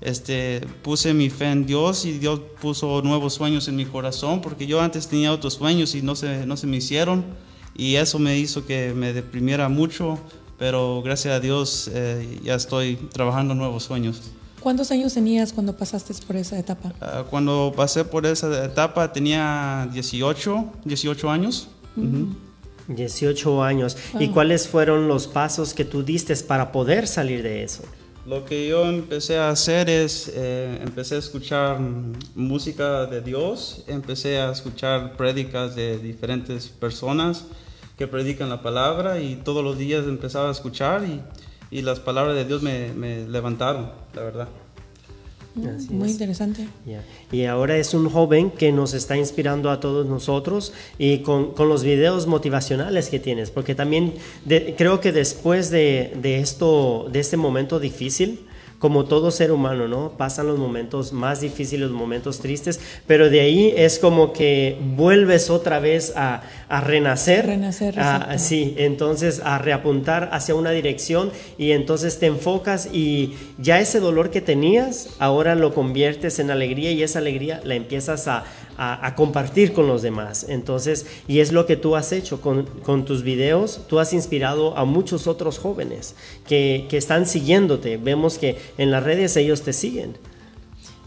[0.00, 4.66] este, puse mi fe en Dios y Dios puso nuevos sueños en mi corazón porque
[4.66, 7.24] yo antes tenía otros sueños y no se, no se me hicieron
[7.76, 10.18] y eso me hizo que me deprimiera mucho,
[10.58, 14.32] pero gracias a Dios eh, ya estoy trabajando nuevos sueños.
[14.58, 16.92] ¿Cuántos años tenías cuando pasaste por esa etapa?
[17.00, 21.68] Ah, cuando pasé por esa etapa tenía 18, 18 años.
[21.96, 22.49] Ujú.
[22.94, 23.96] 18 años.
[24.18, 24.34] ¿Y Wow.
[24.34, 27.82] cuáles fueron los pasos que tú diste para poder salir de eso?
[28.26, 31.78] Lo que yo empecé a hacer es, eh, empecé a escuchar
[32.34, 37.46] música de Dios, empecé a escuchar prédicas de diferentes personas
[37.96, 41.20] que predican la palabra y todos los días empezaba a escuchar y,
[41.76, 44.48] y las palabras de Dios me, me levantaron, la verdad.
[45.76, 46.12] Así Muy es.
[46.12, 46.68] interesante.
[47.32, 51.68] Y ahora es un joven que nos está inspirando a todos nosotros y con, con
[51.68, 57.20] los videos motivacionales que tienes, porque también de- creo que después de, de esto, de
[57.20, 58.40] este momento difícil,
[58.80, 60.12] como todo ser humano, ¿no?
[60.16, 65.50] Pasan los momentos más difíciles, los momentos tristes, pero de ahí es como que vuelves
[65.50, 67.46] otra vez a, a renacer.
[67.46, 73.80] Renacer, a- sí, entonces a reapuntar hacia una dirección y entonces te enfocas y ya
[73.80, 78.44] ese dolor que tenías, ahora lo conviertes en alegría y esa alegría la empiezas a,
[78.82, 80.46] a- a compartir con los demás.
[80.48, 84.76] Entonces, y es lo que tú has hecho con, con tus videos, tú has inspirado
[84.76, 86.14] a muchos otros jóvenes
[86.48, 87.98] que, que están siguiéndote.
[87.98, 90.16] Vemos que en las redes ellos te siguen.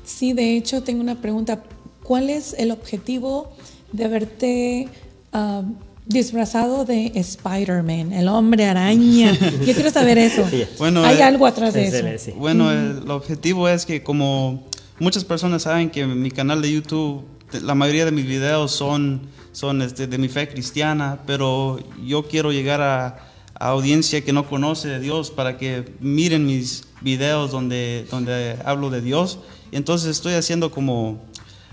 [0.05, 1.63] Sí, de hecho tengo una pregunta.
[2.03, 3.51] ¿Cuál es el objetivo
[3.91, 4.87] de haberte
[5.31, 5.63] ah,
[6.05, 9.31] disfrazado de Spider-Man, el hombre araña?
[9.65, 10.43] Yo quiero saber eso.
[10.77, 11.97] Bueno, Hay eh, algo atrás de eso.
[11.97, 12.33] sí, sí.
[12.37, 14.63] Bueno, el objetivo es que como
[14.99, 17.23] muchas personas saben que mi canal de YouTube,
[17.61, 22.51] la mayoría de mis videos son, son este, de mi fe cristiana, pero yo quiero
[22.51, 28.07] llegar a, a audiencia que no conoce de Dios para que miren mis videos donde,
[28.09, 29.39] donde hablo de Dios.
[29.71, 31.21] Y entonces estoy haciendo como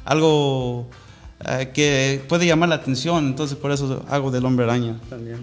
[0.05, 0.89] algo
[1.47, 5.39] eh, que puede llamar la atención, entonces por eso hago del hombre araña también.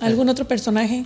[0.00, 1.04] ¿Algún otro personaje?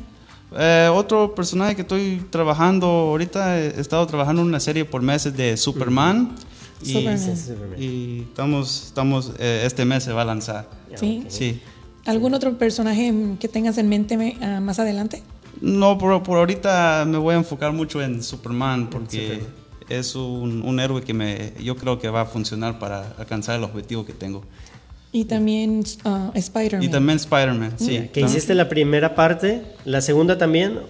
[0.57, 5.37] Eh, otro personaje que estoy trabajando ahorita, he estado trabajando en una serie por meses
[5.37, 6.35] de Superman.
[6.83, 7.83] Sí, Superman.
[7.83, 10.69] y estamos, estamos eh, este mes se va a lanzar.
[10.95, 11.25] Sí.
[11.29, 11.61] Sí.
[12.05, 15.23] ¿Algún otro personaje que tengas en mente ah, más adelante?
[15.61, 19.43] No, por, por ahorita me voy a enfocar mucho en Superman porque
[19.89, 23.65] es un, un héroe que me, yo creo que va a funcionar para alcanzar el
[23.65, 24.45] objetivo que tengo.
[25.13, 26.83] Y también ah, Spider-Man.
[26.83, 28.11] Y también Spider-Man, sí.
[28.13, 30.81] Que hiciste la primera parte, la segunda también.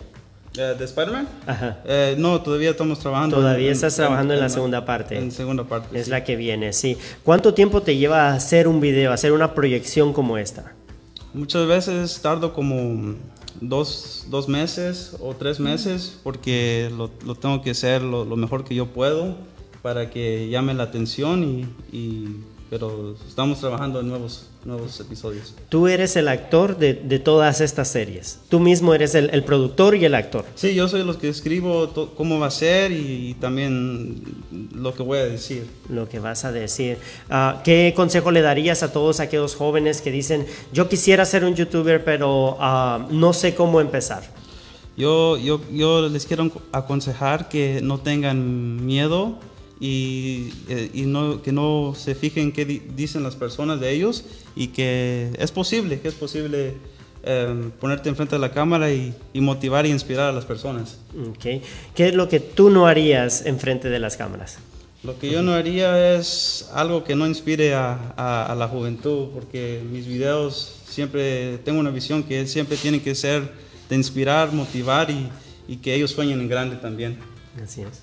[0.56, 1.28] Eh, ¿De Spider-Man?
[1.46, 1.78] Ajá.
[1.84, 3.36] Eh, no, todavía estamos trabajando.
[3.36, 5.18] Todavía estás trabajando en la segunda parte.
[5.18, 5.98] En segunda parte.
[5.98, 6.10] Es sí.
[6.10, 6.96] la que viene, sí.
[7.24, 10.72] ¿Cuánto tiempo te lleva a hacer un video, a hacer una proyección como esta?
[11.34, 13.14] Muchas veces tardo como
[13.60, 18.64] dos, dos meses o tres meses porque lo, lo tengo que hacer lo, lo mejor
[18.64, 19.36] que yo puedo
[19.82, 22.36] para que llame la atención y, y-
[22.68, 25.54] pero estamos trabajando en nuevos, nuevos episodios.
[25.68, 28.40] Tú eres el actor de, de todas estas series.
[28.48, 30.44] Tú mismo eres el, el productor y el actor.
[30.56, 34.20] Sí, yo soy los que escribo to- cómo va a ser y, y también
[34.74, 35.66] lo que voy a decir.
[35.88, 36.98] Lo que vas a decir.
[37.30, 41.54] Ah, ¿Qué consejo le darías a todos aquellos jóvenes que dicen, yo quisiera ser un
[41.54, 44.24] youtuber, pero ah, no sé cómo empezar?
[44.96, 49.38] Yo, yo, yo les quiero aconsejar que no tengan miedo
[49.80, 54.24] y, eh, y no, que no se fijen qué di- dicen las personas de ellos
[54.54, 56.74] y que es posible, que es posible
[57.24, 60.98] eh, ponerte enfrente de la cámara y, y motivar e inspirar a las personas.
[61.28, 61.62] Ok.
[61.94, 64.58] ¿Qué es lo que tú no harías enfrente de las cámaras?
[65.02, 69.28] Lo que yo no haría es algo que no inspire a, a- a la juventud,
[69.34, 73.52] porque mis videos siempre, tengo una visión que siempre tienen que ser
[73.90, 75.28] de inspirar, motivar y,
[75.68, 77.18] y que ellos sueñen en grande también.
[77.62, 78.02] Así es.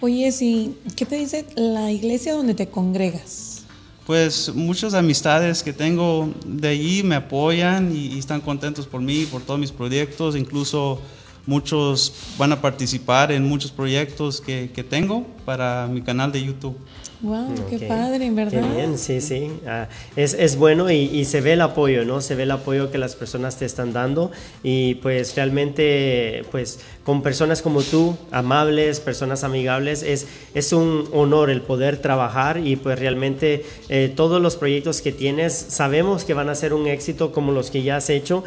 [0.00, 3.64] Oye, sí, ¿qué te dice la iglesia donde te congregas?
[4.06, 9.42] Pues muchas amistades que tengo de allí me apoyan y, están contentos por mí, por
[9.42, 10.36] todos mis proyectos.
[10.36, 11.00] Incluso
[11.46, 16.76] muchos van a participar en muchos proyectos que tengo para mi canal de YouTube.
[17.22, 17.82] Wow, qué Ok.
[17.86, 18.62] padre, en verdad.
[18.62, 19.50] Qué bien, sí, sí.
[19.66, 22.22] Ah, es, es bueno y, y se ve el apoyo, ¿no?
[22.22, 24.30] Se ve el apoyo que las personas te están dando
[24.62, 31.50] y pues realmente, pues con personas como tú, amables, personas amigables, es, es un honor
[31.50, 36.48] el poder trabajar y pues realmente eh, todos los proyectos que tienes sabemos que van
[36.48, 38.44] a ser un éxito como los que ya has hecho.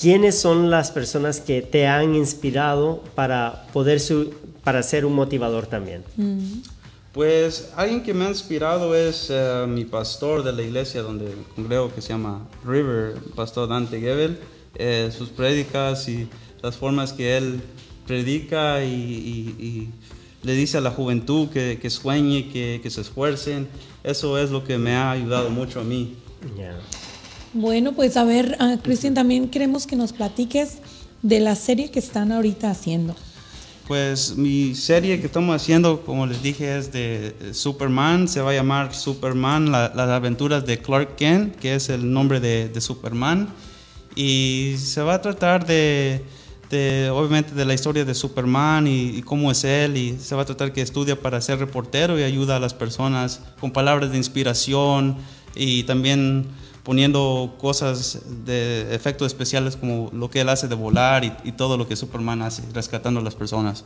[0.00, 5.66] ¿Quiénes son las personas que te han inspirado para poder su- para ser un motivador
[5.66, 6.02] también?
[7.14, 11.94] Pues alguien que me ha inspirado es eh, mi pastor de la iglesia donde congrego
[11.94, 14.36] que se llama River, pastor Dante Gebel.
[14.74, 16.28] Eh, sus prédicas y
[16.60, 17.60] las formas que él
[18.08, 19.88] predica y, y- y
[20.42, 23.68] le dice a la juventud que, que sueñe, que, que se esfuercen.
[24.02, 26.16] Eso es lo que me ha ayudado mucho a mí.
[27.52, 30.78] Bueno, pues a ver, ah, Cristian, también queremos que nos platiques
[31.22, 33.14] de la serie que están ahorita haciendo.
[33.86, 38.28] Pues mi serie que estamos haciendo, como les dije, es de eh, Superman.
[38.28, 42.40] Se va a llamar Superman, la- las aventuras de Clark Kent, que es el nombre
[42.40, 43.48] de, Superman.
[44.16, 46.24] Y se va a tratar de,
[46.70, 49.98] de, obviamente, de la historia de Superman y, y cómo es él.
[49.98, 53.42] Y se va a tratar que estudia para ser reportero y ayuda a las personas
[53.60, 55.16] con palabras de inspiración
[55.54, 56.46] y también
[56.84, 61.76] poniendo cosas de efectos especiales como lo que él hace de volar y, y todo
[61.76, 63.84] lo que Superman hace, rescatando a las personas.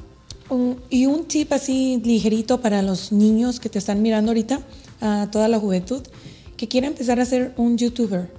[0.90, 4.60] Y un tip así ligerito para los niños que te están mirando ahorita,
[5.00, 6.02] a toda la juventud,
[6.56, 8.32] que quiera empezar a ser un youtuber.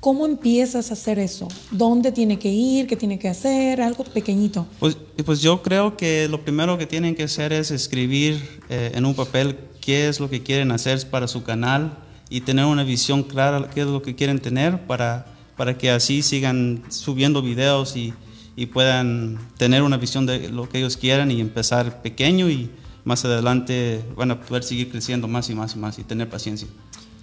[0.00, 1.46] ¿Cómo empiezas a hacer eso?
[1.70, 2.86] ¿Dónde tiene que ir?
[2.86, 3.82] ¿Qué tiene que hacer?
[3.82, 4.66] Algo pequeñito.
[4.78, 4.96] Pues,
[5.26, 8.40] pues yo creo que lo primero que tienen que hacer es escribir
[8.70, 11.98] eh, en un papel qué es lo que quieren hacer para su canal
[12.30, 15.26] y tener una visión clara de qué es lo que quieren tener para,
[15.56, 18.14] para que así sigan subiendo videos y,
[18.56, 22.70] y puedan tener una visión de lo que ellos quieran y empezar pequeño y
[23.04, 26.68] más adelante van a poder seguir creciendo más y más y más y tener paciencia.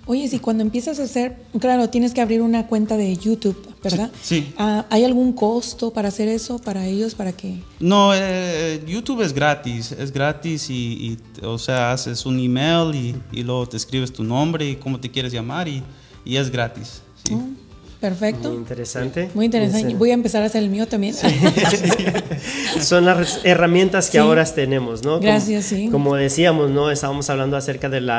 [0.08, 4.10] Oye, si cuando empiezas a hacer, claro, tienes que abrir una cuenta de YouTube, ¿verdad?
[4.22, 4.54] Sí, sí.
[4.58, 7.62] Ah, ¿Hay algún costo para hacer eso para ellos, para que...
[7.80, 10.74] No, eh, YouTube es gratis, es gratis y,
[11.44, 15.00] y, o sea, haces un email y, y luego te escribes tu nombre y cómo
[15.00, 15.84] te quieres llamar y,
[16.24, 17.02] y es gratis.
[17.26, 17.34] sí.
[17.34, 17.67] Oh,
[18.00, 18.50] perfecto.
[18.50, 19.30] Muy interesante.
[19.34, 19.96] Muy interesante.
[19.96, 21.16] Voy a empezar a hacer el mío también.
[22.80, 24.18] Son las herramientas que Sí.
[24.18, 25.14] ahora tenemos, ¿no?
[25.16, 25.90] Como- Gracias, sí.
[25.92, 26.92] Como decíamos, ¿no?
[26.92, 28.10] Estábamos hablando acerca del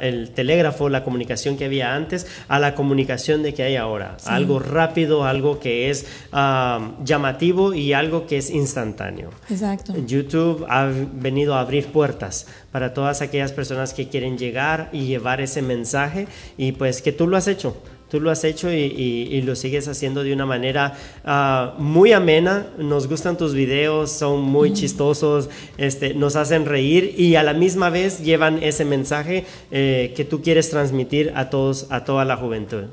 [0.00, 4.16] el telégrafo, la comunicación que había antes, a la comunicación de que hay ahora.
[4.26, 9.30] Algo rápido, algo que es ah, llamativo y algo que es instantáneo.
[9.50, 9.94] Exacto.
[10.06, 15.40] YouTube ha venido a abrir puertas para todas aquellas personas que quieren llegar y llevar
[15.40, 17.76] ese mensaje y pues que tú lo has hecho.
[18.10, 22.12] Tú lo has hecho y, y- y lo sigues haciendo de una manera ah, muy
[22.12, 22.66] amena.
[22.78, 25.48] Nos gustan tus videos, son muy chistosos,
[25.78, 30.42] este, nos hacen reír y a la misma vez llevan ese mensaje eh, que tú
[30.42, 32.84] quieres transmitir a todos, a toda la juventud.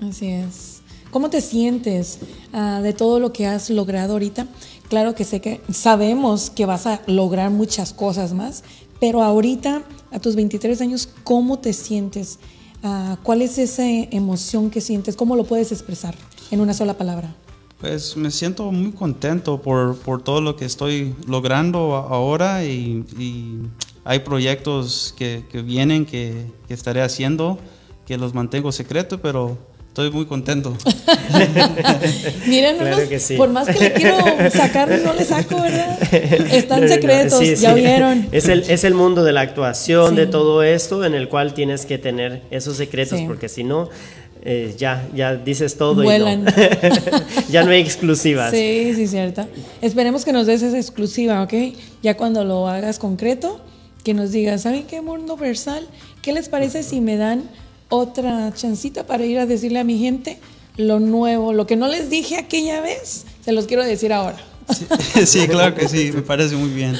[0.00, 0.80] Así es.
[1.10, 2.18] ¿Cómo te sientes
[2.52, 4.46] ah, de todo lo que has logrado ahorita?
[4.88, 8.62] Claro que sé que sabemos que vas a lograr muchas cosas más,
[9.00, 12.38] pero ahorita, a tus 23 años, ¿cómo te sientes?
[12.82, 15.14] Ah, ¿Cuál es esa emoción que sientes?
[15.14, 16.14] ¿Cómo lo puedes expresar
[16.50, 17.34] en una sola palabra?
[17.80, 23.04] Pues me siento muy contento por, por todo lo que estoy logrando ahora y,
[24.04, 27.58] hay proyectos que, vienen que, que estaré haciendo
[28.04, 29.56] que los mantengo secretos, pero
[29.92, 30.74] estoy muy contento.
[32.46, 33.36] Miren, no Claro nos- que sí.
[33.36, 34.16] por más que le quiero
[34.50, 35.98] sacar, no le saco, ¿verdad?
[36.50, 37.80] Están No, no, no, secretos, sí, ya sí.
[37.80, 38.26] vieron.
[38.32, 41.84] Es el, es el mundo de la actuación, de todo esto, en el cual tienes
[41.84, 43.24] que tener esos secretos, Sí.
[43.26, 43.90] porque si no,
[44.44, 46.40] eh, ya, ya dices todo Vuelan.
[46.40, 46.52] y no.
[47.50, 48.50] ya no hay exclusivas.
[48.50, 49.46] Sí, sí, cierto.
[49.82, 51.52] Esperemos que nos des esa exclusiva, ¿ok?
[52.02, 53.60] Ya cuando lo hagas concreto,
[54.04, 55.86] que nos digas, ¿saben qué mundo versal?
[56.22, 57.42] ¿Qué les parece si me dan
[57.92, 60.38] otra chancita para ir a decirle a mi gente
[60.78, 63.26] lo nuevo, lo que no les dije aquella vez?
[63.44, 64.38] Se los quiero decir ahora.
[65.26, 66.96] sí, claro que sí, me parece muy bien.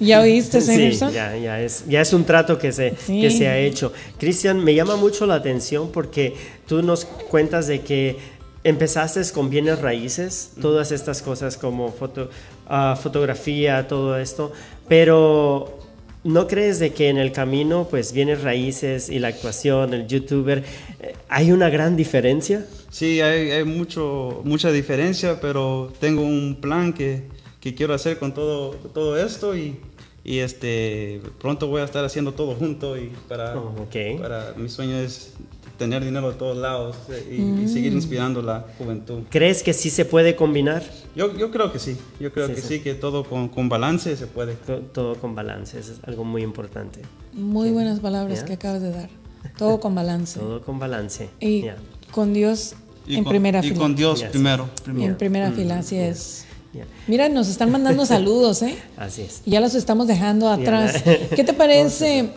[0.00, 1.12] ¿Ya oíste, Sí, Severson?
[1.12, 3.20] ya, ya, es, ya es un trato que se, Sí.
[3.20, 3.92] que se ha hecho.
[4.18, 6.34] Cristian, me llama mucho la atención porque
[6.66, 8.16] tú nos cuentas de que
[8.64, 12.30] empezaste con bienes raíces, todas estas cosas como foto,
[12.68, 14.50] ah, fotografía, todo esto,
[14.88, 15.78] pero
[16.24, 20.64] ¿no crees de que en el camino, pues bienes raíces y la actuación, el youtuber,
[21.00, 22.66] eh, hay una gran diferencia?
[22.90, 27.22] Sí, hay, hay mucho, mucha diferencia, pero tengo un plan que,
[27.60, 29.76] que quiero hacer con todo, todo esto y,
[30.24, 34.20] y este, pronto voy a estar haciendo todo junto y para, Oh, ok.
[34.20, 35.32] para mi sueño es
[35.78, 37.26] tener dinero de todos lados eh,
[37.58, 39.20] y, y seguir inspirando la juventud.
[39.30, 40.82] ¿Crees que sí se puede combinar?
[41.16, 42.68] Yo, yo creo que sí, yo creo Sí, que sí.
[42.68, 44.54] sí, que todo con, con balance se puede.
[44.54, 47.00] To- Todo con balance, eso es algo muy importante.
[47.32, 48.44] Muy buenas palabras Ya.
[48.46, 49.10] que acabas de dar.
[49.58, 50.38] Todo con balance.
[50.38, 51.28] Todo con balance.
[51.40, 51.76] Y Ya,
[52.12, 52.74] con Dios
[53.06, 53.78] Y en con, primera y fila.
[53.80, 54.32] con Dios Ya, sí.
[54.32, 54.68] primero.
[54.78, 55.10] Y primero.
[55.12, 56.44] en primera fila, así es.
[56.72, 56.84] ya.
[57.08, 58.76] Mira, nos están mandando saludos, ¿eh?
[58.96, 59.42] Así es.
[59.44, 61.02] Ya los estamos dejando atrás.
[61.34, 62.30] ¿Qué te parece,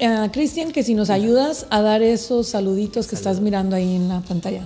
[0.00, 4.08] eh, Cristian, que si nos ayudas a dar esos saluditos que estás mirando ahí en
[4.08, 4.64] la pantalla?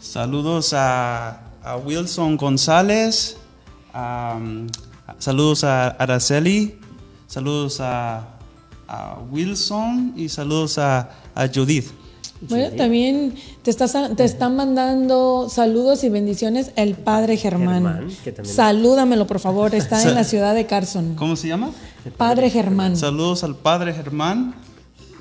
[0.00, 3.36] Saludos a, a Wilson González,
[3.94, 4.66] um,
[5.18, 6.78] saludos a Araceli,
[7.28, 8.28] saludos a,
[8.88, 11.86] a Wilson y saludos a, a Judith.
[12.48, 17.74] Bueno, también te, estás, te están mandando saludos y bendiciones el padre Germán.
[17.84, 19.72] Germán, que también- Salúdamelo, por favor.
[19.76, 21.14] Está en la ciudad de Carson.
[21.14, 21.70] ¿Cómo se llama?
[22.16, 22.96] Padre Germán.
[22.96, 24.56] Saludos al padre Germán.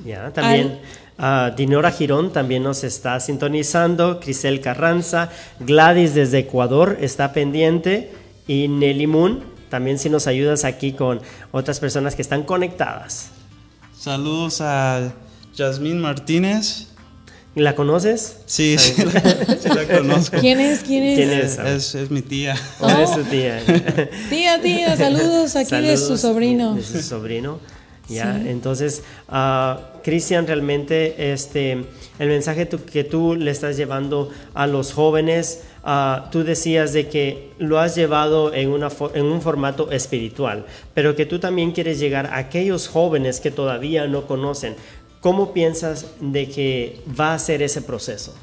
[0.05, 0.79] Ya, también
[1.17, 5.29] ah, Dinora Girón también nos está sintonizando, Crisel Carranza,
[5.59, 8.11] Gladys desde Ecuador está pendiente
[8.47, 11.21] y Nelly Moon, también si nos ayudas aquí con
[11.51, 13.29] otras personas que están conectadas.
[13.97, 15.13] Saludos a
[15.55, 16.87] Yasmín Martínez.
[17.53, 18.37] ¿La conoces?
[18.45, 19.11] Sí, sí, la,
[19.57, 20.37] sí la conozco.
[20.39, 20.79] ¿Quién es?
[20.83, 21.17] ¿Quién es?
[21.17, 21.57] ¿Quién es?
[21.59, 22.55] Es, es mi tía.
[22.79, 23.61] ¿O es tu tía?
[24.29, 26.75] Tía, tía, saludos aquí de su Saludos sobrino.
[26.75, 27.59] De su sobrino.
[28.07, 28.47] Ya, Sí.
[28.49, 31.85] entonces, ah, Cristian, realmente este,
[32.19, 37.51] el mensaje que tú le estás llevando a los jóvenes, ah, tú decías de que
[37.59, 42.27] lo has llevado en, una en un formato espiritual, pero que tú también quieres llegar
[42.27, 44.75] a aquellos jóvenes que todavía no conocen.
[45.19, 48.33] ¿Cómo piensas de que va a ser ese proceso?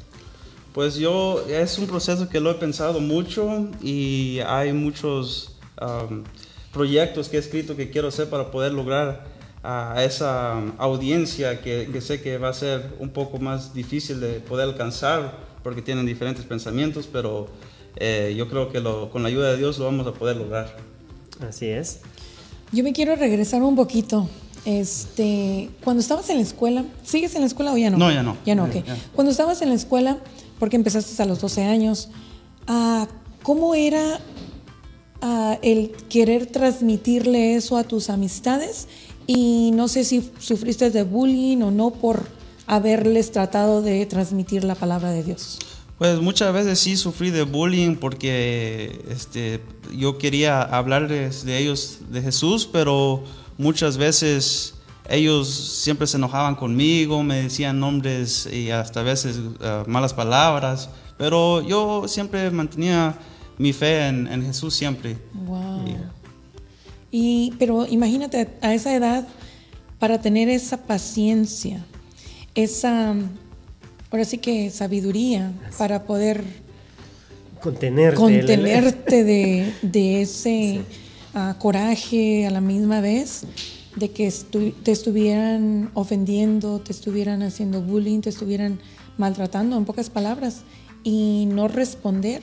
[0.73, 5.55] Pues yo, es un proceso que lo he pensado mucho y hay muchos
[6.71, 12.01] proyectos que he escrito que quiero hacer para poder lograr a esa audiencia que, que
[12.01, 16.45] sé que va a ser un poco más difícil de poder alcanzar porque tienen diferentes
[16.45, 17.47] pensamientos, pero
[17.97, 20.77] eh, yo creo que lo- con la ayuda de Dios lo vamos a poder lograr.
[21.47, 21.99] Así es.
[22.71, 24.29] Yo me quiero regresar un poquito.
[24.65, 27.97] Este, cuando estabas en la escuela, ¿sigues en la escuela o ya no?
[27.97, 28.37] No, ya no.
[28.45, 28.83] Ya no, ok.
[28.85, 28.97] ya.
[29.15, 30.17] Cuando estabas en la escuela,
[30.59, 32.09] porque empezaste a los 12 años,
[32.67, 33.07] ah,
[33.43, 34.19] ¿cómo era
[35.21, 38.87] ah, el querer transmitirle eso a tus amistades?
[39.31, 42.25] Y no sé si sufriste de bullying o no por
[42.65, 45.59] haberles tratado de transmitir la palabra de Dios.
[45.99, 49.61] Pues muchas veces sí sufrí de bullying porque este,
[49.95, 53.23] yo quería hablarles de ellos, de Jesús, pero
[53.59, 54.73] muchas veces
[55.07, 60.89] ellos siempre se enojaban conmigo, me decían nombres y hasta a veces ah, malas palabras,
[61.19, 63.15] pero yo siempre mantenía
[63.59, 65.19] mi fe en, en Jesús siempre.
[65.35, 65.87] Wow.
[65.87, 66.18] Y,
[67.57, 69.27] pero imagínate a esa edad
[69.99, 71.85] para tener esa paciencia,
[72.55, 73.15] esa,
[74.11, 76.43] ahora sí que sabiduría para poder
[77.61, 78.15] Contenerte.
[78.15, 80.81] contenerte de, de ese
[81.33, 83.43] ah, coraje a la misma vez,
[83.95, 88.79] de que estu- te estuvieran ofendiendo, te estuvieran haciendo bullying, te estuvieran
[89.17, 90.61] maltratando, en pocas palabras,
[91.03, 92.41] y no responder.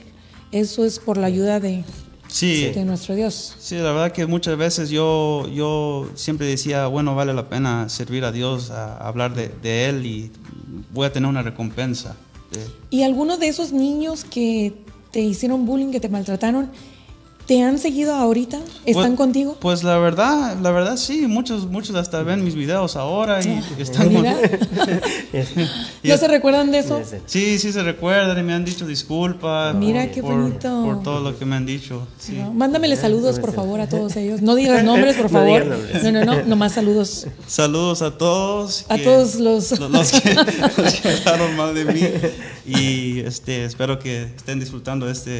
[0.52, 1.82] Eso es por la ayuda de,
[2.28, 3.54] Sí, de nuestro Dios.
[3.58, 8.24] Sí, la verdad que muchas veces yo, yo siempre decía, bueno, vale la pena servir
[8.24, 10.30] a Dios, a hablar de, de Él y
[10.92, 12.16] voy a tener una recompensa.
[12.90, 14.72] ¿Y algunos de esos niños que
[15.10, 16.70] te hicieron bullying, que te maltrataron,
[17.46, 18.58] te han seguido ahorita?
[18.84, 19.56] ¿Están pues- contigo?
[19.60, 24.08] Pues la verdad, la verdad sí, muchos, muchos hasta ven mis videos ahora y están...
[24.08, 24.34] Mira,
[26.02, 27.00] y ¿no es- se recuerdan de eso?
[27.26, 29.74] Sí, sí se recuerdan y me han dicho disculpas.
[29.74, 30.82] Mira por- qué por- bonito.
[30.84, 32.06] Por todo lo que me han dicho.
[32.18, 32.32] Sí.
[32.34, 34.42] No, Mándamele saludos, por favor, a todos ellos.
[34.42, 35.64] No digas nombres, por favor.
[35.66, 36.02] nombres.
[36.02, 37.26] No, no, no, nomás saludos.
[37.46, 38.86] Saludos a todos.
[38.88, 40.34] A que- todos los- lo- los que,
[40.82, 42.00] los que hablaron mal de mí.
[42.66, 45.30] Y este, espero que estén disfrutando de esta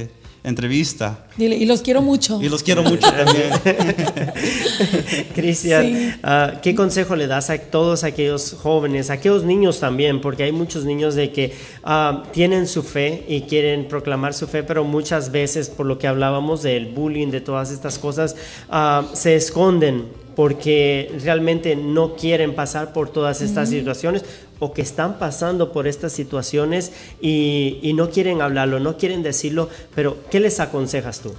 [0.47, 1.18] entrevista.
[1.36, 2.40] Dile, y los quiero mucho.
[2.40, 3.51] Y los quiero mucho también.
[5.34, 6.11] Cristian, Sí.
[6.22, 10.20] ah, ¿qué consejo le das a todos aquellos jóvenes, a aquellos niños también?
[10.20, 14.62] Porque hay muchos niños de que ah, tienen su fe y quieren proclamar su fe,
[14.62, 18.36] pero muchas veces, por lo que hablábamos del bullying, de todas estas cosas,
[18.70, 20.05] ah, se esconden
[20.37, 24.24] porque realmente no quieren pasar por todas estas situaciones
[24.61, 29.68] o que están pasando por estas situaciones y, y no quieren hablarlo, no quieren decirlo,
[29.95, 31.32] pero ¿qué les aconsejas tú?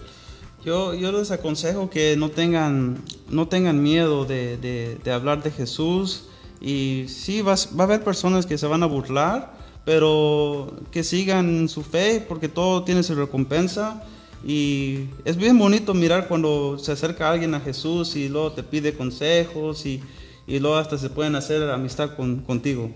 [0.65, 2.97] Yo, yo les aconsejo que no tengan,
[3.29, 6.25] no tengan miedo de, de- de hablar de Jesús.
[6.59, 9.53] Y sí, vas- va a haber personas que se van a burlar,
[9.85, 14.03] pero que sigan su fe porque todo tiene su recompensa.
[14.45, 18.93] Y es bien bonito mirar cuando se acerca alguien a Jesús y luego te pide
[18.93, 20.01] consejos y,
[20.45, 22.91] y luego hasta se pueden hacer amistad con- contigo.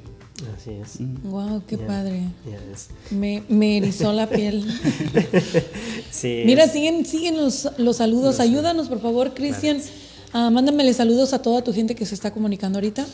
[0.58, 0.98] Así es.
[1.24, 2.22] Wow, qué Ya, padre.
[2.46, 2.90] yes.
[3.12, 4.66] Me, me erizó la piel.
[6.12, 8.40] Sí, Mira, es- siguen, siguen los, los saludos.
[8.40, 9.80] Ayúdanos, por favor, Cristian.
[10.34, 13.06] Ah, mándamele saludos a toda tu gente que se está comunicando ahorita.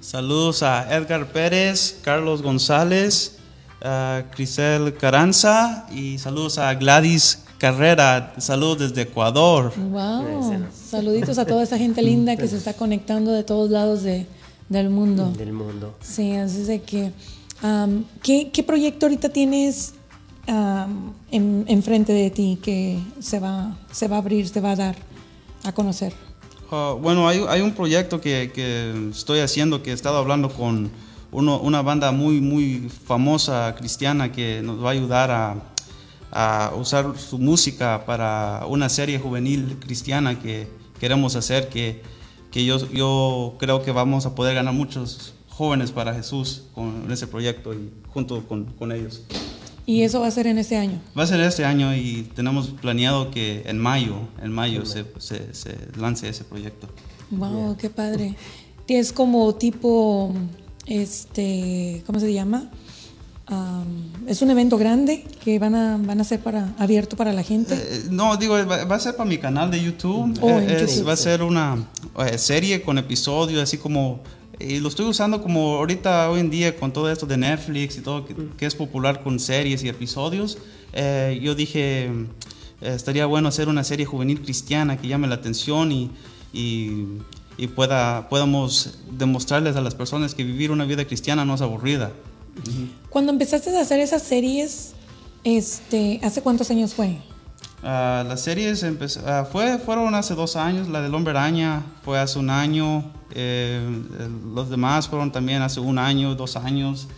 [0.00, 3.36] Saludos a Edgar Pérez, Carlos González,
[3.82, 8.34] a Crisel Caranza y saludos a Gladys Carrera.
[8.38, 9.72] Saludos desde Ecuador.
[9.76, 10.66] Wow.
[10.72, 14.26] Saluditos a toda esa gente linda que se está conectando de todos lados de,
[14.68, 15.30] del mundo.
[15.36, 15.94] del mundo.
[16.00, 17.12] Sí, así es de que.
[17.62, 19.94] am, ¿qué, qué proyecto ahorita tienes
[21.30, 24.96] en, enfrente de ti que se va, se va a abrir, se va a dar
[25.64, 26.12] a conocer?
[26.70, 30.90] Ah, bueno, hay, hay un proyecto que, que estoy haciendo que he estado hablando con
[31.32, 35.56] uno- una banda muy, muy famosa cristiana que nos va a ayudar a,
[36.34, 40.68] a usar su música para una serie juvenil cristiana que
[40.98, 42.02] queremos hacer, que,
[42.50, 47.28] que yo, yo creo que vamos a poder ganar muchos jóvenes para Jesús con ese
[47.28, 49.22] proyecto y junto con, con ellos.
[49.86, 51.00] Y eso va a ser en este año.
[51.16, 55.54] Va a ser este año y tenemos planeado que en mayo, en mayo se, se,
[55.54, 56.88] se lance ese proyecto.
[57.30, 58.34] Wow, qué padre.
[58.88, 60.34] Es como tipo,
[60.86, 62.70] este, ¿cómo se llama?
[63.46, 63.84] Am,
[64.26, 67.74] es un evento grande que van a, van a ser para, abierto para la gente.
[67.74, 70.38] Eh, no, digo, va, va a ser para mi canal de YouTube.
[70.40, 71.08] Oh, Eh, es- YouTube.
[71.08, 71.76] va a ser una
[72.26, 74.20] eh, serie con episodios, así como...
[74.58, 78.02] Y lo estoy usando como ahorita, hoy en día, con todo esto de Netflix y
[78.02, 80.58] todo, que, que es popular con series y episodios.
[80.92, 82.10] eh, yo dije, eh,
[82.80, 86.10] estaría bueno hacer una serie juvenil cristiana que llame la atención y,
[86.52, 87.18] y,
[87.58, 92.12] y pueda, podamos demostrarles a las personas que vivir una vida cristiana no es aburrida.
[93.10, 94.94] Cuando empezaste a hacer esas series,
[95.44, 97.18] este, ¿hace cuántos años fue?
[97.82, 102.18] Ah, las series empezó, ah, fue, fueron hace dos años, la del Hombre Araña fue
[102.18, 103.86] hace un año, eh,
[104.54, 107.08] los demás fueron también hace un año, dos años,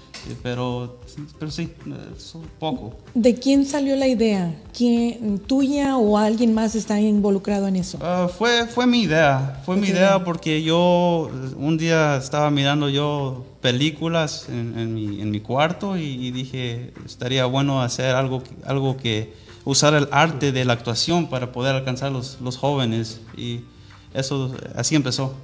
[0.42, 0.98] pero,
[1.38, 1.68] pero sí,
[2.16, 2.94] es un poco.
[3.14, 4.54] ¿De quién salió la idea?
[4.76, 7.98] ¿Quién, ¿Tuya o alguien más está involucrado en eso?
[8.02, 9.88] Ah, fue, fue mi idea, fue mi Ok.
[9.94, 15.96] idea porque yo un día estaba mirando yo películas en, en mi, en mi cuarto
[15.96, 19.32] y, y dije, estaría bueno hacer algo, algo que
[19.64, 23.60] usar el arte de la actuación para poder alcanzar los, los jóvenes y
[24.14, 25.34] eso así empezó.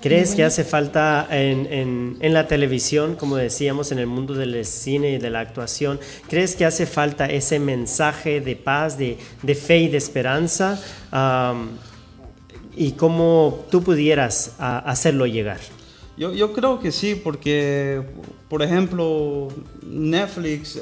[0.00, 4.64] ¿Crees que hace falta en, en- en la televisión, como decíamos, en el mundo del
[4.64, 9.54] cine y de la actuación, crees que hace falta ese mensaje de paz, de, de
[9.54, 10.80] fe y de esperanza?
[11.10, 11.70] Am,
[12.76, 15.60] ¿Y cómo tú pudieras a- hacerlo llegar?
[16.16, 18.02] Yo, yo creo que sí, porque,
[18.48, 19.48] por ejemplo,
[19.82, 20.80] Netflix eh,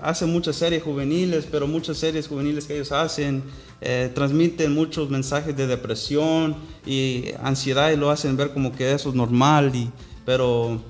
[0.00, 3.42] hace muchas series juveniles, pero muchas series juveniles que ellos hacen
[3.80, 9.08] eh, transmiten muchos mensajes de depresión y ansiedad y lo hacen ver como que eso
[9.10, 9.90] es normal, y,
[10.24, 10.80] pero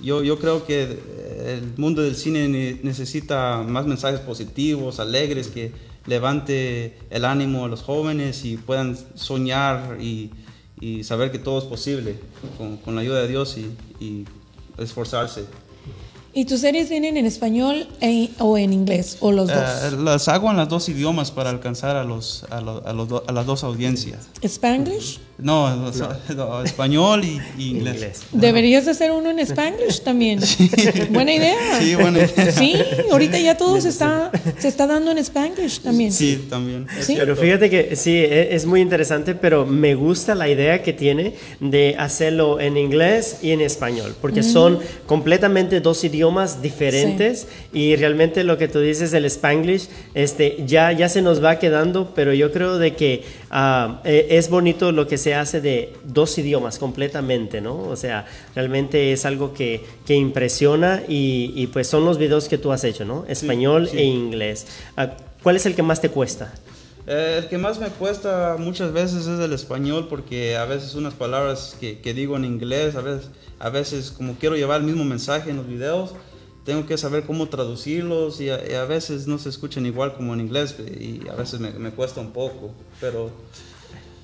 [0.00, 5.46] yo, yo creo que eh, el mundo del cine ne- necesita más mensajes positivos, alegres,
[5.48, 5.72] que
[6.06, 10.30] levante el ánimo a los jóvenes y puedan soñar y,
[10.80, 12.16] y saber que todo es posible
[12.58, 13.56] con, con la ayuda de Dios
[14.00, 14.24] y
[14.78, 15.46] esforzarse.
[16.34, 19.18] ¿Y tus series vienen en español e- o en inglés?
[19.20, 19.56] ¿O los dos?
[19.58, 23.06] Eh, las hago en los dos idiomas para alcanzar a, los, a, los- a los
[23.08, 24.20] do- a las dos audiencias.
[24.40, 25.20] ¿Spanglish?
[25.36, 26.02] No, los-
[26.36, 27.94] no, español y, y inglés.
[27.96, 28.20] Inglés.
[28.32, 30.40] Deberías de hacer uno en Spanglish también.
[31.10, 31.78] Buena idea.
[31.78, 32.50] Sí, buena idea.
[32.52, 32.76] Sí,
[33.10, 36.12] ahorita ya todo se está, se está dando en Spanglish también.
[36.12, 36.86] Sí, también.
[37.02, 37.14] Sí.
[37.18, 41.34] Pero fíjate que sí, e- es muy interesante, pero me gusta la idea que tiene
[41.60, 46.21] de hacerlo en inglés y en español, porque son completamente dos idiomas
[46.62, 51.58] diferentes y realmente lo que tú dices el spanglish, este, ya, ya se nos va
[51.58, 55.92] quedando, pero yo creo de que ah, eh, es bonito lo que se hace de
[56.04, 57.76] dos idiomas completamente, ¿no?
[57.78, 62.58] O sea, realmente es algo que, que impresiona y, y, pues son los videos que
[62.58, 63.24] tú has hecho, ¿no?
[63.28, 63.98] Español sí.
[63.98, 64.66] e inglés.
[64.96, 66.52] Ah, ¿Cuál es el que más te cuesta?
[67.12, 71.12] Eh, el que más me cuesta muchas veces es el español porque a veces unas
[71.12, 75.04] palabras que, que digo en inglés, a veces, a veces como quiero llevar el mismo
[75.04, 76.12] mensaje en los videos,
[76.64, 80.32] tengo que saber cómo traducirlos y a, y a veces no se escuchan igual como
[80.32, 83.30] en inglés y a veces me, me cuesta un poco, pero,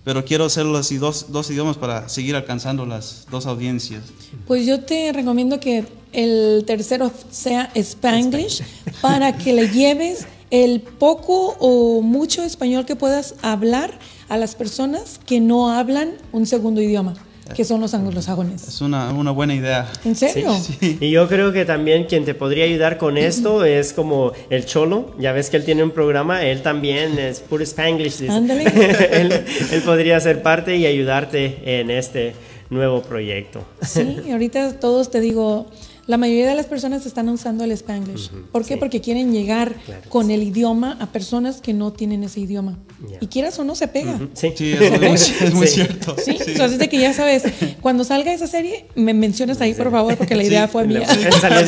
[0.02, 4.04] pero quiero hacerlo así dos, dos idiomas para seguir alcanzando las dos audiencias.
[4.46, 5.84] Pues yo te recomiendo que
[6.14, 8.62] el tercero sea Spanglish
[9.02, 15.20] para que le lleves el poco o mucho español que puedas hablar a las personas
[15.26, 17.14] que no hablan un segundo idioma,
[17.54, 18.68] que son los anglosajones.
[18.68, 19.90] Es una, una buena idea.
[20.04, 20.54] ¿En serio?
[20.80, 25.14] Y yo creo que también quien te podría ayudar con esto es como el Cholo.
[25.18, 28.28] Ya ves que él tiene un programa, él también es puro Spanglish.
[28.28, 28.64] Ándale.
[29.12, 29.32] él,
[29.72, 32.34] él podría ser parte y ayudarte en este
[32.70, 33.60] nuevo proyecto.
[33.82, 35.66] Sí, ahorita todos te digo,
[36.08, 38.30] La mayoría de las personas están usando el Spanglish.
[38.50, 38.74] ¿Por qué?
[38.74, 38.80] sí.
[38.80, 40.32] Porque quieren llegar Claro con sí.
[40.32, 42.78] el idioma a personas que no tienen ese idioma.
[43.20, 44.18] Y quieras o no, se pega.
[44.34, 44.52] Sí.
[44.56, 45.74] Sí, es muy, es muy Sí.
[45.74, 46.16] cierto.
[46.18, 47.42] Sí, entonces de que ya sabes,
[47.82, 51.06] cuando salga esa serie, me mencionas ahí, por favor, porque la idea fue mía.
[51.12, 51.62] Él salió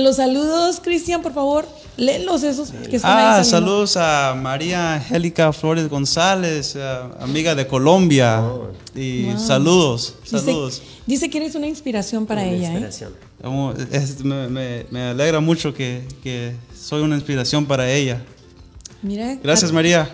[0.00, 1.66] los, saludos, Cristian, por favor,
[1.96, 3.44] léelos esos que están Ah, ahí.
[3.44, 8.42] saludos a María Angélica Flores González, eh, amiga de Colombia.
[8.94, 9.38] Y Wow.
[9.38, 10.82] saludos, saludos.
[11.06, 12.90] dice que eres una inspiración para Una ella, ¿eh?
[13.42, 18.22] Como, es- me, me- me alegra mucho que, que soy una inspiración para ella.
[19.02, 20.08] Mira, Gracias, María.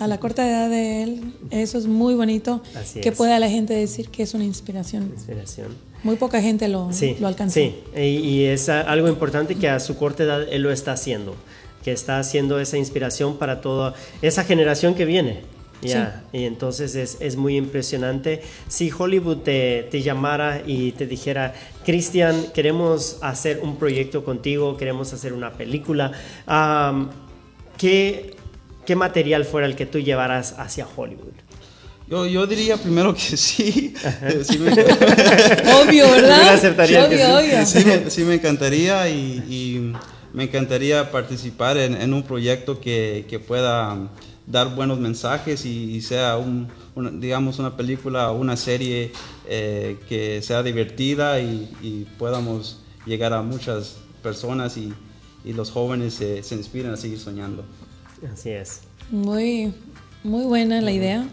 [0.00, 2.62] A la corta edad de él, eso es muy bonito.
[2.74, 3.16] Así que es.
[3.16, 5.12] pueda la gente decir que es una inspiración.
[5.14, 5.68] Inspiración.
[6.02, 7.54] Muy poca gente lo, Sí, lo alcanzó.
[7.54, 7.74] sí.
[7.94, 11.36] Y, y es algo importante que a su corta edad él lo está haciendo,
[11.84, 15.42] que está haciendo esa inspiración para toda esa generación que viene.
[15.82, 18.42] Ya, Y entonces es, es muy impresionante.
[18.68, 21.54] Si Hollywood te, te llamara y te dijera,
[21.86, 26.12] Cristian, queremos hacer un proyecto contigo, queremos hacer una película,
[27.78, 28.34] ¿qué,
[28.86, 31.32] ¿qué material fuera el que tú llevaras hacia Hollywood?
[32.08, 33.94] Yo, yo diría primero que sí.
[34.44, 34.72] Sí me,
[35.82, 36.44] Obvio, ¿verdad?
[36.46, 37.32] Yo aceptaría que obvio, sí.
[37.54, 37.66] obvio.
[37.66, 39.92] sí me- sí me encantaría y, y
[40.32, 43.96] me encantaría participar en, en un proyecto que, que pueda
[44.46, 46.66] dar buenos mensajes y, y sea un,
[46.96, 49.12] una- digamos una película o una serie
[49.48, 54.92] eh, que sea divertida y, y podamos llegar a muchas personas y,
[55.44, 57.64] y los jóvenes se, se inspiren a seguir soñando.
[58.32, 58.80] Así es.
[59.10, 59.72] Muy,
[60.22, 61.28] muy buena la idea.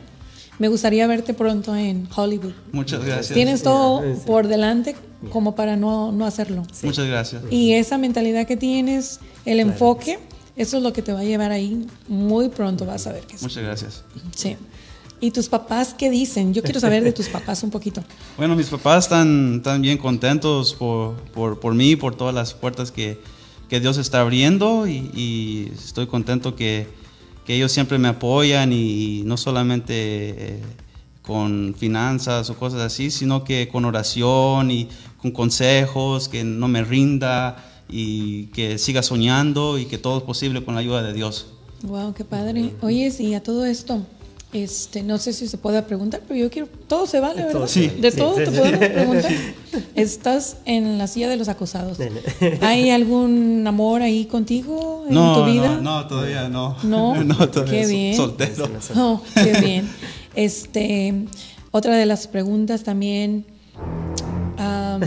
[0.59, 2.53] Me gustaría verte pronto en Hollywood.
[2.71, 3.33] Muchas gracias.
[3.33, 4.95] Tienes todo por delante
[5.31, 6.63] como para no, no hacerlo.
[6.83, 7.43] Muchas gracias.
[7.51, 10.19] Y esa mentalidad que tienes, el enfoque,
[10.55, 13.37] eso es lo que te va a llevar ahí muy pronto, vas a ver que
[13.37, 13.45] sí.
[13.45, 14.03] Muchas gracias.
[14.35, 14.57] Sí.
[15.19, 16.53] ¿Y tus papás qué dicen?
[16.53, 18.03] Yo quiero saber de tus papás un poquito.
[18.37, 22.91] Bueno, mis papás están, están bien contentos por, por, por mí, por todas las puertas
[22.91, 23.19] que,
[23.69, 26.87] que Dios está abriendo y, estoy contento que,
[27.45, 30.61] que ellos siempre me apoyan y, no solamente eh,
[31.21, 34.87] con finanzas o cosas así, sino que con oración y
[35.21, 40.63] con consejos, que no me rinda y que siga soñando y que todo es posible
[40.63, 41.47] con la ayuda de Dios.
[41.83, 42.73] Wow, qué padre.
[42.81, 44.03] Oye, y a todo esto,
[44.53, 47.51] este, no sé si se puede preguntar, pero yo quiero, todo se vale, ¿verdad?
[47.53, 47.87] Todo Sí.
[47.99, 48.57] De Sí, todo sí, te sí.
[48.57, 49.31] podemos preguntar.
[49.95, 51.97] Estás en la silla de los acosados.
[52.61, 55.75] ¿Hay algún amor ahí contigo en No, tu vida?
[55.75, 56.75] no, no, todavía no.
[56.83, 58.15] No, no todavía qué bien.
[58.15, 58.69] Soltero.
[58.95, 59.89] Oh, qué bien.
[60.35, 61.13] Este,
[61.71, 63.45] otra de las preguntas también.
[64.57, 65.01] am,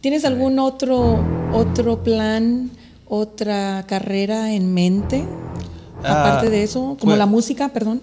[0.00, 2.70] ¿Tienes algún otro otro plan,
[3.08, 5.24] otra carrera en mente?
[6.04, 8.00] Ah, Aparte de eso, como pues- la música, perdón.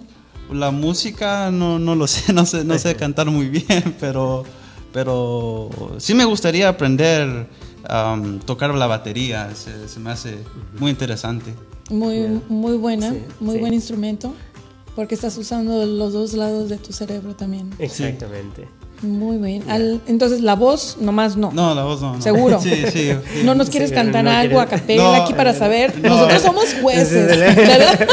[0.52, 4.44] La música no, no lo sé, no sé, no sé cantar muy bien, pero,
[4.92, 7.46] pero sí me gustaría aprender
[7.88, 10.38] a tocar la batería, se, se me hace
[10.78, 11.54] muy interesante.
[11.90, 13.60] Muy, muy buena, Sí, muy sí.
[13.60, 14.34] buen instrumento,
[14.94, 17.70] porque estás usando los dos lados de tu cerebro también.
[17.78, 18.68] Exactamente.
[19.02, 19.64] Muy bien.
[19.70, 21.50] Al- entonces, la voz, nomás no.
[21.52, 22.16] No, la voz no.
[22.16, 22.22] no.
[22.22, 22.60] ¿Seguro?
[22.62, 23.10] Sí, sí.
[23.44, 25.98] No nos quieres Sí, cantar no algo a capela No, aquí para eh, saber.
[25.98, 26.08] no.
[26.10, 27.26] Nosotros somos jueces.
[27.26, 28.08] ¿verdad?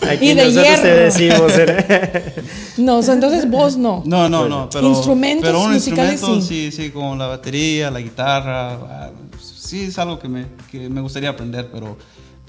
[0.10, 0.82] Aquí y de hierro.
[0.88, 1.52] decimos.
[1.56, 2.34] ¿eh?
[2.78, 4.02] No, o sea, entonces vos no.
[4.06, 6.70] No, no, no, pero, Instrumentos pero un musicales, instrumento, sí.
[6.70, 9.10] sí, sí, como la batería, la guitarra, ah,
[9.40, 11.96] sí es algo que me, que me gustaría aprender, pero,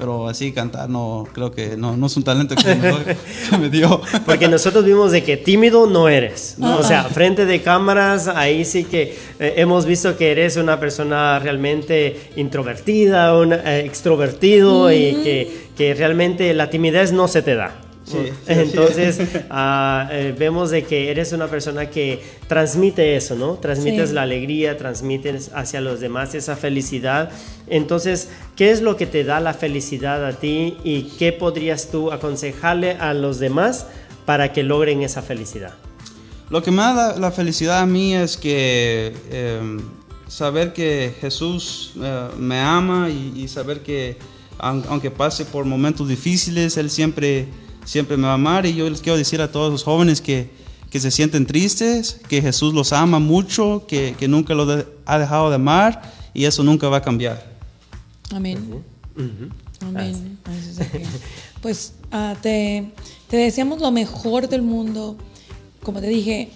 [0.01, 3.03] pero así cantar no, creo que no, no es un talento que me, doy-
[3.51, 4.01] que me dio.
[4.25, 6.55] Porque nosotros vimos de que tímido no eres.
[6.59, 11.37] O sea, frente de cámaras, ahí sí que eh, hemos visto que eres una persona
[11.37, 17.75] realmente introvertida, un eh, extrovertido y que, que realmente la timidez no se te da.
[18.03, 19.19] Sí, sí, Entonces,
[19.51, 23.53] ah, eh, vemos de que eres una persona que transmite eso, ¿no?
[23.55, 24.15] Transmites Sí.
[24.15, 27.29] la alegría, transmites hacia los demás esa felicidad.
[27.67, 32.11] Entonces, ¿qué es lo que te da la felicidad a ti y qué podrías tú
[32.11, 33.85] aconsejarle a los demás
[34.25, 35.73] para que logren esa felicidad?
[36.49, 39.77] Lo que me da la, felicidad a mí es que eh,
[40.27, 44.17] saber que Jesús eh, me ama y, y saber que
[44.57, 47.47] aun- aunque pase por momentos difíciles, Él siempre,
[47.85, 48.65] siempre me va a amar.
[48.65, 50.49] Y yo les quiero decir a todos los jóvenes que,
[50.89, 55.17] que se sienten tristes, que Jesús los ama mucho, que, que nunca los de- ha
[55.19, 56.01] dejado de amar
[56.33, 57.51] y eso nunca va a cambiar.
[58.33, 58.83] Amén.
[59.81, 60.37] Amén.
[61.61, 62.91] Pues ah, te,
[63.27, 65.17] te deseamos lo mejor del mundo.
[65.83, 66.51] Como te dije,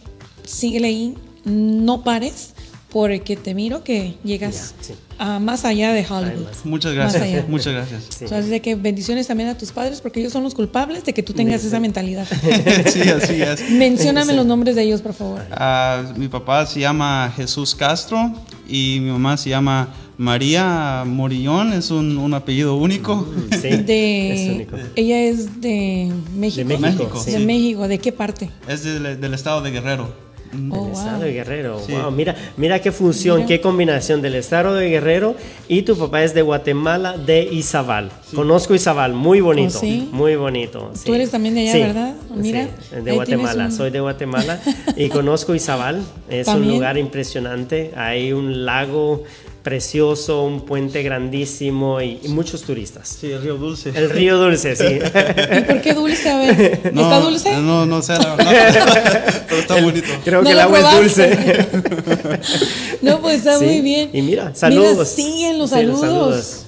[0.45, 2.53] síguele ahí, no pares,
[2.95, 4.93] porque te miro que llegas Ya, sí.
[5.17, 6.47] a más allá de Hollywood.
[6.63, 7.25] Muchas Más allá.
[7.25, 7.49] gracias.
[7.49, 8.03] Muchas gracias.
[8.17, 8.23] Sí.
[8.23, 11.13] O sea, de que bendiciones también a tus padres porque ellos son los culpables de
[11.13, 12.25] que tú tengas esa mentalidad.
[12.87, 13.69] Sí, así es.
[13.69, 15.41] Mencióname los nombres de ellos, por favor.
[15.51, 18.31] Ah, mi papá se llama Jesús Castro
[18.65, 23.27] y mi mamá se llama María Morillón, es un, un apellido único.
[23.61, 24.77] Sí, De, es único.
[24.95, 26.65] ella es de México.
[26.69, 27.31] De México, sí.
[27.31, 28.49] De México, ¿de qué parte?
[28.69, 30.24] Es del, del estado de Guerrero.
[30.71, 31.25] Oh, El estado wow.
[31.25, 31.91] de Guerrero, Sí.
[31.93, 33.47] wow, mira, mira qué función, Mira.
[33.47, 35.35] qué combinación del estado de Guerrero
[35.67, 38.11] y tu papá es de Guatemala, de Izabal.
[38.33, 40.09] Conozco Izabal, muy bonito, ¿Oh, sí?
[40.11, 40.91] muy bonito.
[40.93, 41.03] sí.
[41.05, 42.15] Tú eres también de allá, Sí, ¿verdad?
[42.35, 42.67] Mira,
[43.03, 44.59] de Guatemala, un- soy de Guatemala
[44.97, 49.23] y conozco Izabal, es un lugar impresionante, hay un lago
[49.65, 53.17] precioso, un puente grandísimo y, y muchos turistas.
[53.19, 53.89] Sí, el río Dulce.
[53.95, 54.83] El río Dulce, sí.
[55.57, 56.29] ¿Y por qué dulce?
[56.29, 57.57] A ver, ¿está dulce?
[57.57, 59.43] No, no sé, la verdad.
[59.49, 60.07] Pero está bonito.
[60.23, 61.67] Creo No que el lo agua es dulce.
[63.01, 64.09] No, pues está Sí, muy bien.
[64.13, 64.97] Y mira, saludos.
[64.97, 66.65] Los Sí, los saludos.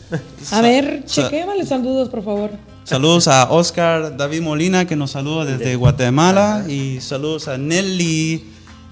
[0.52, 2.52] A ver, Sa- chequémale saludos, por favor.
[2.84, 8.44] Saludos a Oscar David Molina que nos saluda desde Guatemala y saludos a Nelly.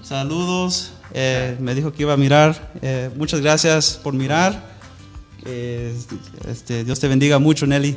[0.02, 0.92] Saludos.
[1.16, 2.72] Eh, me dijo que iba a mirar.
[2.82, 4.76] eh, muchas gracias por mirar.
[5.46, 5.94] Eh,
[6.48, 7.96] este, Dios te bendiga mucho, Nelly.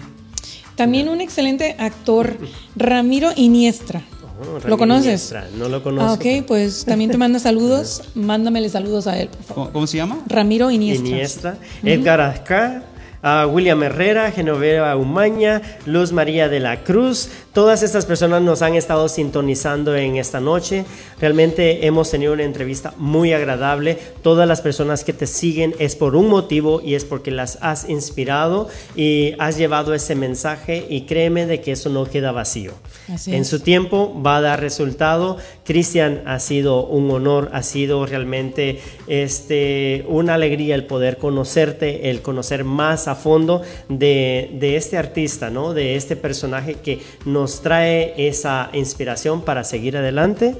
[0.75, 2.37] También un excelente actor,
[2.75, 4.01] Ramiro Iniestra.
[4.41, 5.05] Oh, ¿Lo conoces?
[5.31, 6.09] Iniestra, No lo conozco.
[6.09, 8.03] Ah, ok, pues también te manda saludos.
[8.15, 9.55] Mándamele saludos a él, por favor.
[9.55, 10.19] ¿Cómo, cómo se llama?
[10.27, 11.09] Ramiro Iniestra.
[11.09, 12.83] Iniestra, Edgar Azcar,
[13.21, 17.27] a William Herrera, Genoveva Umaña, Luz María de la Cruz.
[17.53, 20.85] Todas estas personas nos han estado sintonizando en esta noche.
[21.19, 23.97] Realmente hemos tenido una entrevista muy agradable.
[24.21, 27.89] Todas las personas que te siguen es por un motivo y es porque las has
[27.89, 32.71] inspirado y has llevado ese mensaje y créeme de que eso no queda vacío.
[33.11, 33.47] Así en es.
[33.47, 35.37] su tiempo va a dar resultado.
[35.65, 42.21] Cristian, ha sido un honor, ha sido realmente este, una alegría el poder conocerte, el
[42.21, 45.73] conocer más a fondo de, de este artista, ¿no?
[45.73, 50.55] de este personaje que nos trae esa inspiración para seguir adelante.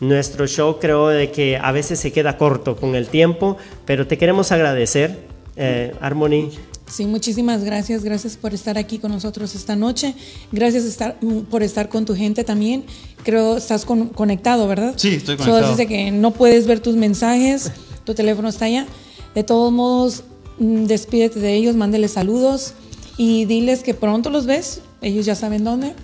[0.00, 4.18] Nuestro show creo de que a veces se queda corto con el tiempo, pero te
[4.18, 5.26] queremos agradecer,
[5.56, 6.50] eh, Harmony.
[6.90, 8.02] Sí, muchísimas gracias.
[8.04, 10.14] Gracias por estar aquí con nosotros esta noche.
[10.50, 12.84] Gracias estar, mm, por estar con tu gente también.
[13.22, 14.92] Creo estás con- conectado, ¿verdad?
[14.96, 15.70] Sí, estoy conectado.
[15.70, 17.70] dice que no puedes ver tus mensajes,
[18.04, 18.86] tu teléfono está allá.
[19.34, 20.24] De todos modos,
[20.58, 22.74] mm, despídete de ellos, mándales saludos
[23.16, 24.80] y diles que pronto los ves.
[25.00, 25.94] Ellos ya saben dónde.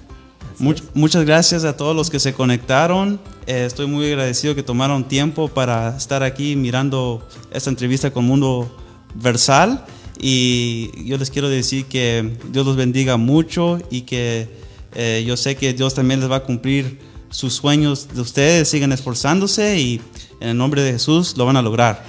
[0.61, 3.21] Much- muchas gracias a todos los que se conectaron.
[3.47, 8.75] Eh, estoy muy agradecido que tomaron tiempo para estar aquí mirando esta entrevista con Mundo
[9.15, 9.85] Versal.
[10.21, 14.49] Y yo les quiero decir que Dios los bendiga mucho y que
[14.95, 16.99] eh, yo sé que Dios también les va a cumplir
[17.31, 18.69] sus sueños de ustedes.
[18.69, 20.01] Sigan esforzándose y
[20.41, 22.05] en el nombre de Jesús lo van a lograr.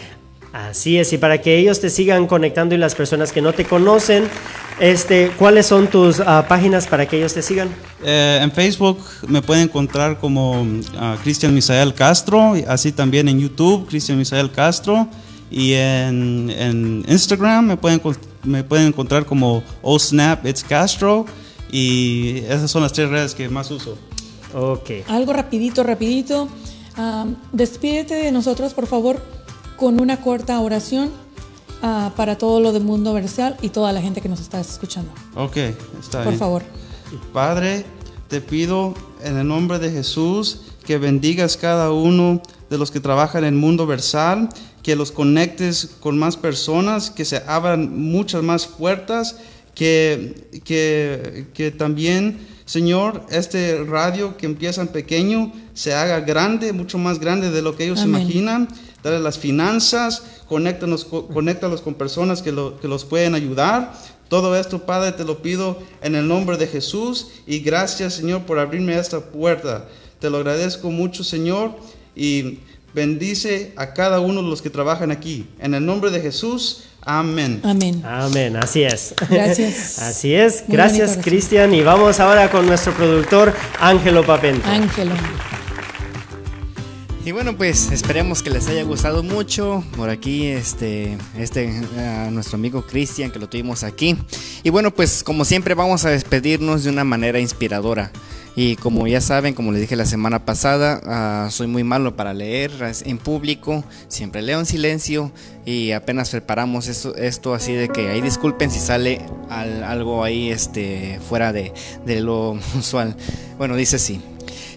[0.52, 3.66] Así es, y para que ellos te sigan conectando y las personas que no te
[3.66, 4.28] conocen,
[4.80, 7.70] este, ¿cuáles son tus ah, páginas para que ellos te sigan?
[8.04, 8.98] Eh, en Facebook
[9.28, 10.66] me pueden encontrar como
[10.98, 15.08] ah, Cristian Misael Castro, así también en YouTube, Cristian Misael Castro,
[15.52, 18.02] y en, en Instagram me pueden,
[18.44, 21.28] me pueden encontrar como Oh Snap It's Castro,
[21.72, 23.98] y esas son las tres redes que más uso.
[24.56, 24.90] Ok.
[25.08, 26.50] Algo rapidito, rapidito.
[26.96, 29.22] Ah, despídete de nosotros, por favor,
[29.80, 31.12] con una corta oración
[31.82, 35.12] ah, para todo lo del mundo versal y toda la gente que nos está escuchando.
[35.36, 35.58] Ok,
[36.00, 36.40] está Por bien.
[36.40, 36.64] favor.
[37.34, 37.86] Padre,
[38.28, 43.44] te pido en el nombre de Jesús que bendigas cada uno de los que trabajan
[43.44, 44.50] en el mundo versal,
[44.84, 49.38] que los conectes con más personas, que se abran muchas más puertas,
[49.74, 56.98] que, que, que también, Señor, este radio que empieza en pequeño se haga grande, mucho
[56.98, 58.22] más grande de lo que ellos Amén.
[58.22, 58.68] imaginan.
[59.04, 63.94] Dale las finanzas, conéctanos, co- conéctalos con personas que, lo- que los pueden ayudar.
[64.28, 68.60] Todo esto, Padre, te lo pido en el nombre de Jesús y gracias, Señor, por
[68.60, 69.88] abrirme esta puerta.
[70.20, 71.72] Te lo agradezco mucho, Señor,
[72.16, 72.60] y
[72.94, 75.48] bendice a cada uno de los que trabajan aquí.
[75.60, 77.62] En el nombre de Jesús, amén.
[77.64, 78.04] Amén.
[78.06, 79.16] Amén, así es.
[79.30, 79.98] Gracias.
[80.00, 80.64] así es.
[80.68, 81.74] Muy Gracias, Cristian.
[81.74, 84.68] Y vamos ahora con nuestro productor, Ángelo Papento.
[84.68, 85.14] Ángelo.
[87.26, 92.56] Y bueno, pues esperemos que les haya gustado mucho por aquí este este a nuestro
[92.56, 94.18] amigo Cristian que lo tuvimos aquí.
[94.64, 98.12] Y bueno, pues como siempre vamos a despedirnos de una manera inspiradora.
[98.56, 102.34] Y como ya saben, como les dije la semana pasada, ah, soy muy malo para
[102.34, 102.72] leer
[103.06, 105.32] en público, siempre leo en silencio
[105.66, 110.50] y apenas preparamos esto, esto así de que ahí disculpen si sale al- algo ahí
[110.50, 111.74] este, fuera de,
[112.06, 113.16] de lo usual.
[113.58, 114.20] Bueno, dice así.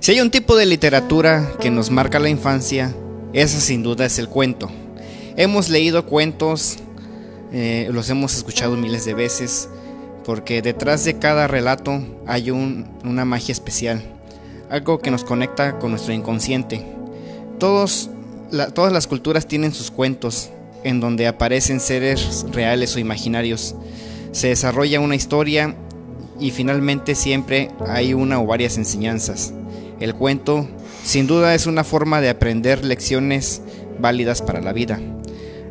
[0.02, 2.92] Si hay un tipo de literatura que nos marca la infancia,
[3.32, 4.68] esa sin duda es el cuento.
[5.36, 6.78] Hemos leído cuentos,
[7.52, 9.68] eh, los hemos escuchado miles de veces,
[10.24, 14.02] porque detrás de cada relato hay una magia especial,
[14.70, 16.84] algo que nos conecta con nuestro inconsciente.
[17.60, 18.10] Todas
[18.50, 20.50] las culturas tienen sus cuentos,
[20.82, 23.76] en donde aparecen seres reales o imaginarios.
[24.32, 25.76] Se desarrolla una historia
[26.40, 29.54] y finalmente siempre hay una o varias enseñanzas.
[30.02, 30.66] El cuento
[31.04, 33.62] sin duda es una forma de aprender lecciones
[34.00, 34.98] válidas para la vida.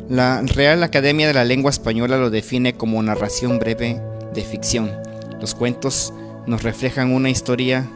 [0.08, 4.00] La Real Academia de la Lengua Española lo define como narración breve
[4.32, 4.90] de ficción.
[5.38, 6.14] Los cuentos
[6.46, 7.86] nos reflejan una historia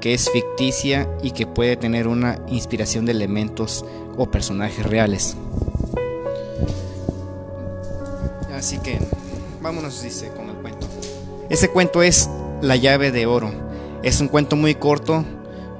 [0.00, 3.84] que es ficticia y que puede tener una inspiración de elementos
[4.16, 5.36] o personajes reales.
[8.54, 8.96] Así que
[9.60, 10.86] vámonos, dice, con el cuento.
[11.48, 12.30] Ese cuento es
[12.62, 13.50] La llave de oro.
[14.04, 15.24] Es un cuento muy corto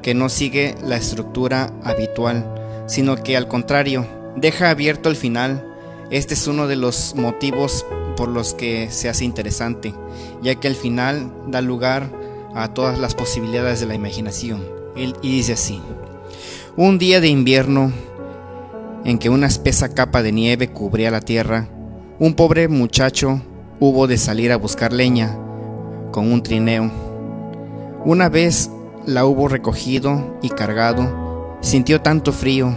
[0.02, 5.66] que no sigue la estructura habitual, sino que al contrario, deja abierto el final.
[6.10, 7.86] Este es uno de los motivos
[8.16, 9.94] por los que se hace interesante,
[10.42, 12.10] ya que el final da lugar
[12.54, 14.64] a todas las posibilidades de la imaginación.
[14.96, 15.80] Y dice así,
[16.76, 17.92] un día de invierno
[19.04, 21.68] en que una espesa capa de nieve cubría la tierra,
[22.18, 23.40] un pobre muchacho
[23.78, 25.38] hubo de salir a buscar leña
[26.10, 26.90] con un trineo.
[28.04, 28.70] Una vez
[29.10, 32.76] la hubo recogido y cargado, sintió tanto frío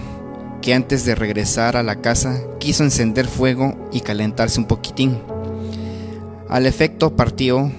[0.63, 5.19] que antes de regresar a la casa quiso encender fuego y calentarse un poquitín.
[6.49, 7.71] Al efecto partió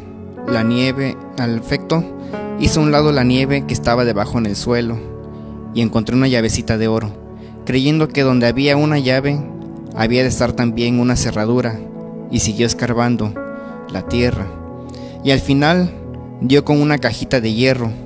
[0.46, 2.05] la nieve, al efecto
[2.61, 4.98] hizo un lado la nieve que estaba debajo en el suelo
[5.74, 7.11] y encontró una llavecita de oro,
[7.66, 9.36] creyendo que donde había una llave
[9.96, 11.80] había de estar también una cerradura
[12.30, 13.34] y siguió escarbando
[13.90, 14.46] la tierra
[15.24, 15.90] y al final
[16.40, 18.03] dio con una cajita de hierro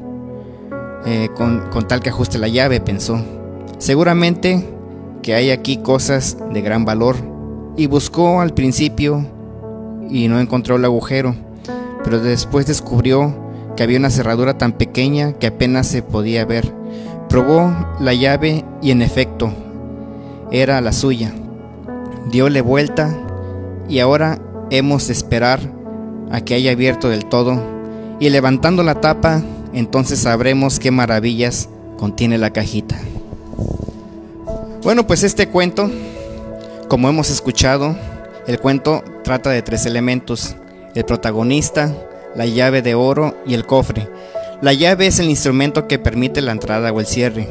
[1.06, 3.20] eh, con, con tal que ajuste la llave, pensó.
[3.78, 4.68] Seguramente
[5.22, 7.16] que hay aquí cosas de gran valor
[7.76, 9.24] y buscó al principio
[10.10, 11.34] y no encontró el agujero,
[12.02, 13.34] pero después descubrió
[13.76, 16.74] que había una cerradura tan pequeña que apenas se podía ver.
[17.28, 19.52] Probó la llave y en efecto
[20.50, 21.32] era la suya.
[22.30, 23.16] Diole vuelta
[23.88, 24.38] y ahora
[24.70, 25.60] hemos de esperar
[26.30, 27.62] a que haya abierto del todo
[28.18, 29.42] y levantando la tapa
[29.72, 32.98] entonces sabremos qué maravillas contiene la cajita.
[34.82, 35.90] Bueno, pues este cuento,
[36.88, 37.96] como hemos escuchado,
[38.46, 40.56] el cuento trata de tres elementos,
[40.94, 41.94] el protagonista,
[42.34, 44.08] la llave de oro y el cofre.
[44.62, 47.48] La llave es el instrumento que permite la entrada o el cierre.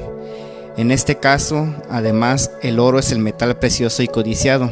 [0.78, 4.72] En este caso, además, el oro es el metal precioso y codiciado,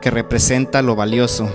[0.00, 1.48] que representa lo valioso.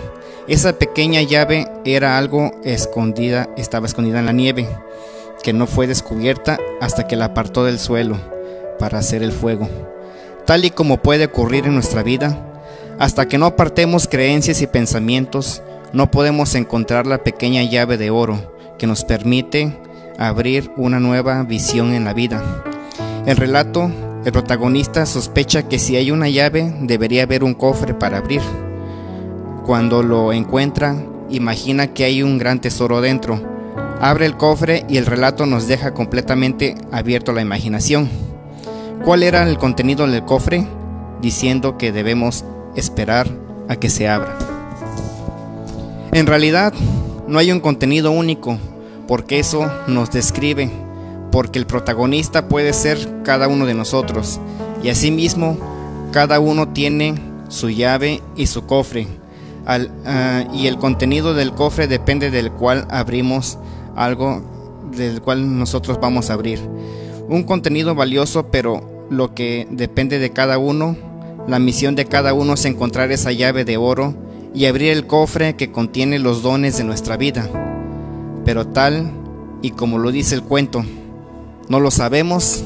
[0.47, 4.67] Esa pequeña llave era algo escondida, estaba escondida en la nieve
[5.43, 8.17] que no fue descubierta hasta que la apartó del suelo
[8.77, 9.67] para hacer el fuego.
[10.45, 12.45] Tal y como puede ocurrir en nuestra vida,
[12.97, 15.61] hasta que no apartemos creencias y pensamientos,
[15.93, 19.77] no podemos encontrar la pequeña llave de oro que nos permite
[20.17, 22.63] abrir una nueva visión en la vida.
[23.25, 23.91] El relato,
[24.25, 28.41] el protagonista sospecha que si hay una llave debería haber un cofre para abrir.
[29.65, 30.95] Cuando lo encuentra,
[31.29, 33.41] imagina que hay un gran tesoro dentro,
[34.01, 38.09] Abre el cofre y el relato nos deja completamente abierto la imaginación.
[39.03, 40.65] ¿Cuál era el contenido del cofre?
[41.21, 42.45] Diciendo que debemos
[42.75, 43.27] esperar
[43.67, 44.37] a que se abra.
[46.13, 46.73] En realidad,
[47.27, 48.57] no hay un contenido único,
[49.05, 50.71] porque eso nos describe,
[51.31, 54.39] porque el protagonista puede ser cada uno de nosotros,
[54.81, 55.57] y asimismo,
[56.11, 57.15] cada uno tiene
[57.49, 59.07] su llave y su cofre,
[59.67, 63.59] ah, y el contenido del cofre depende del cual abrimos
[63.99, 64.41] algo
[64.95, 66.59] del cual nosotros vamos a abrir.
[67.27, 70.95] Un contenido valioso, pero lo que depende de cada uno,
[71.47, 74.15] la misión de cada uno es encontrar esa llave de oro
[74.55, 77.49] y abrir el cofre que contiene los dones de nuestra vida.
[78.45, 79.11] Pero tal
[79.61, 80.83] y como lo dice el cuento,
[81.67, 82.63] no lo sabemos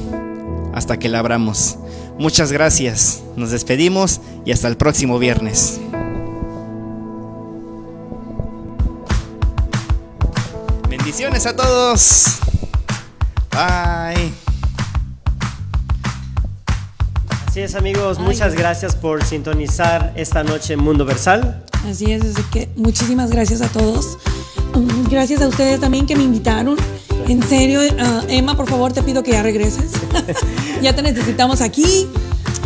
[0.72, 1.78] hasta que la abramos.
[2.16, 5.80] Muchas gracias, nos despedimos y hasta el próximo viernes.
[11.16, 12.38] Bendiciones a todos.
[13.52, 14.32] Bye.
[17.46, 21.64] Así es amigos, muchas gracias por sintonizar esta noche Mundo Versal.
[21.88, 24.18] Así es, así que muchísimas gracias a todos.
[24.74, 26.76] Mm, gracias a ustedes también que me invitaron.
[27.28, 29.92] En serio, ah, Emma, por favor te pido que ya regreses.
[30.82, 32.08] ya te necesitamos aquí.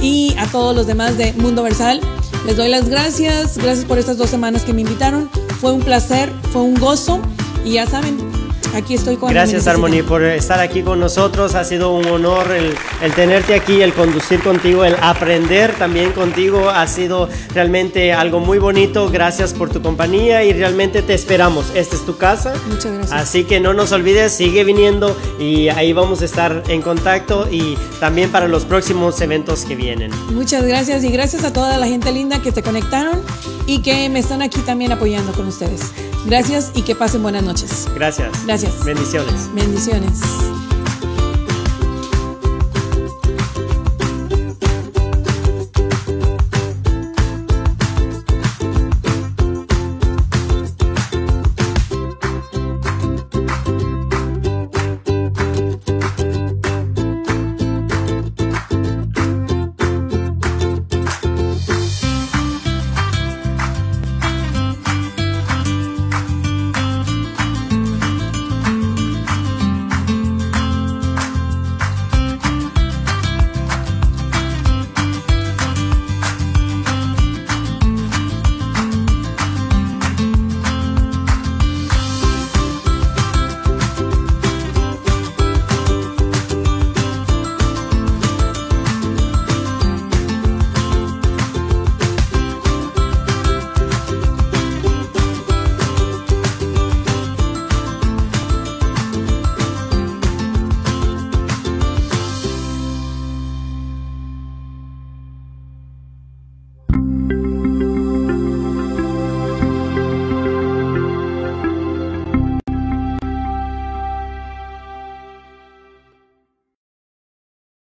[0.01, 2.01] Y a todos los demás de Mundo Versal,
[2.47, 3.59] les doy las gracias.
[3.59, 5.29] Gracias por estas dos semanas que me invitaron.
[5.61, 7.21] Fue un placer, fue un gozo.
[7.63, 8.28] Y ya saben,
[8.75, 11.55] Aquí estoy con Gracias Harmony por estar aquí con nosotros.
[11.55, 16.71] Ha sido un honor el, el tenerte aquí, el conducir contigo, el aprender también contigo.
[16.71, 19.11] Ha sido realmente algo muy bonito.
[19.11, 21.67] Gracias por tu compañía y realmente te esperamos.
[21.75, 22.55] Esta es tu casa.
[22.69, 23.13] Muchas gracias.
[23.13, 27.77] Así que no nos olvides, sigue viniendo y ahí vamos a estar en contacto y
[28.01, 30.11] también para los próximos eventos que vienen.
[30.33, 33.21] Muchas gracias y gracias a toda la gente linda que se conectaron
[33.67, 35.93] y que me están aquí también apoyando con ustedes.
[36.27, 37.89] Gracias y que pasen buenas noches.
[37.95, 38.45] Gracias.
[38.45, 38.85] Gracias.
[38.85, 39.53] Bendiciones.
[39.55, 40.21] Bendiciones.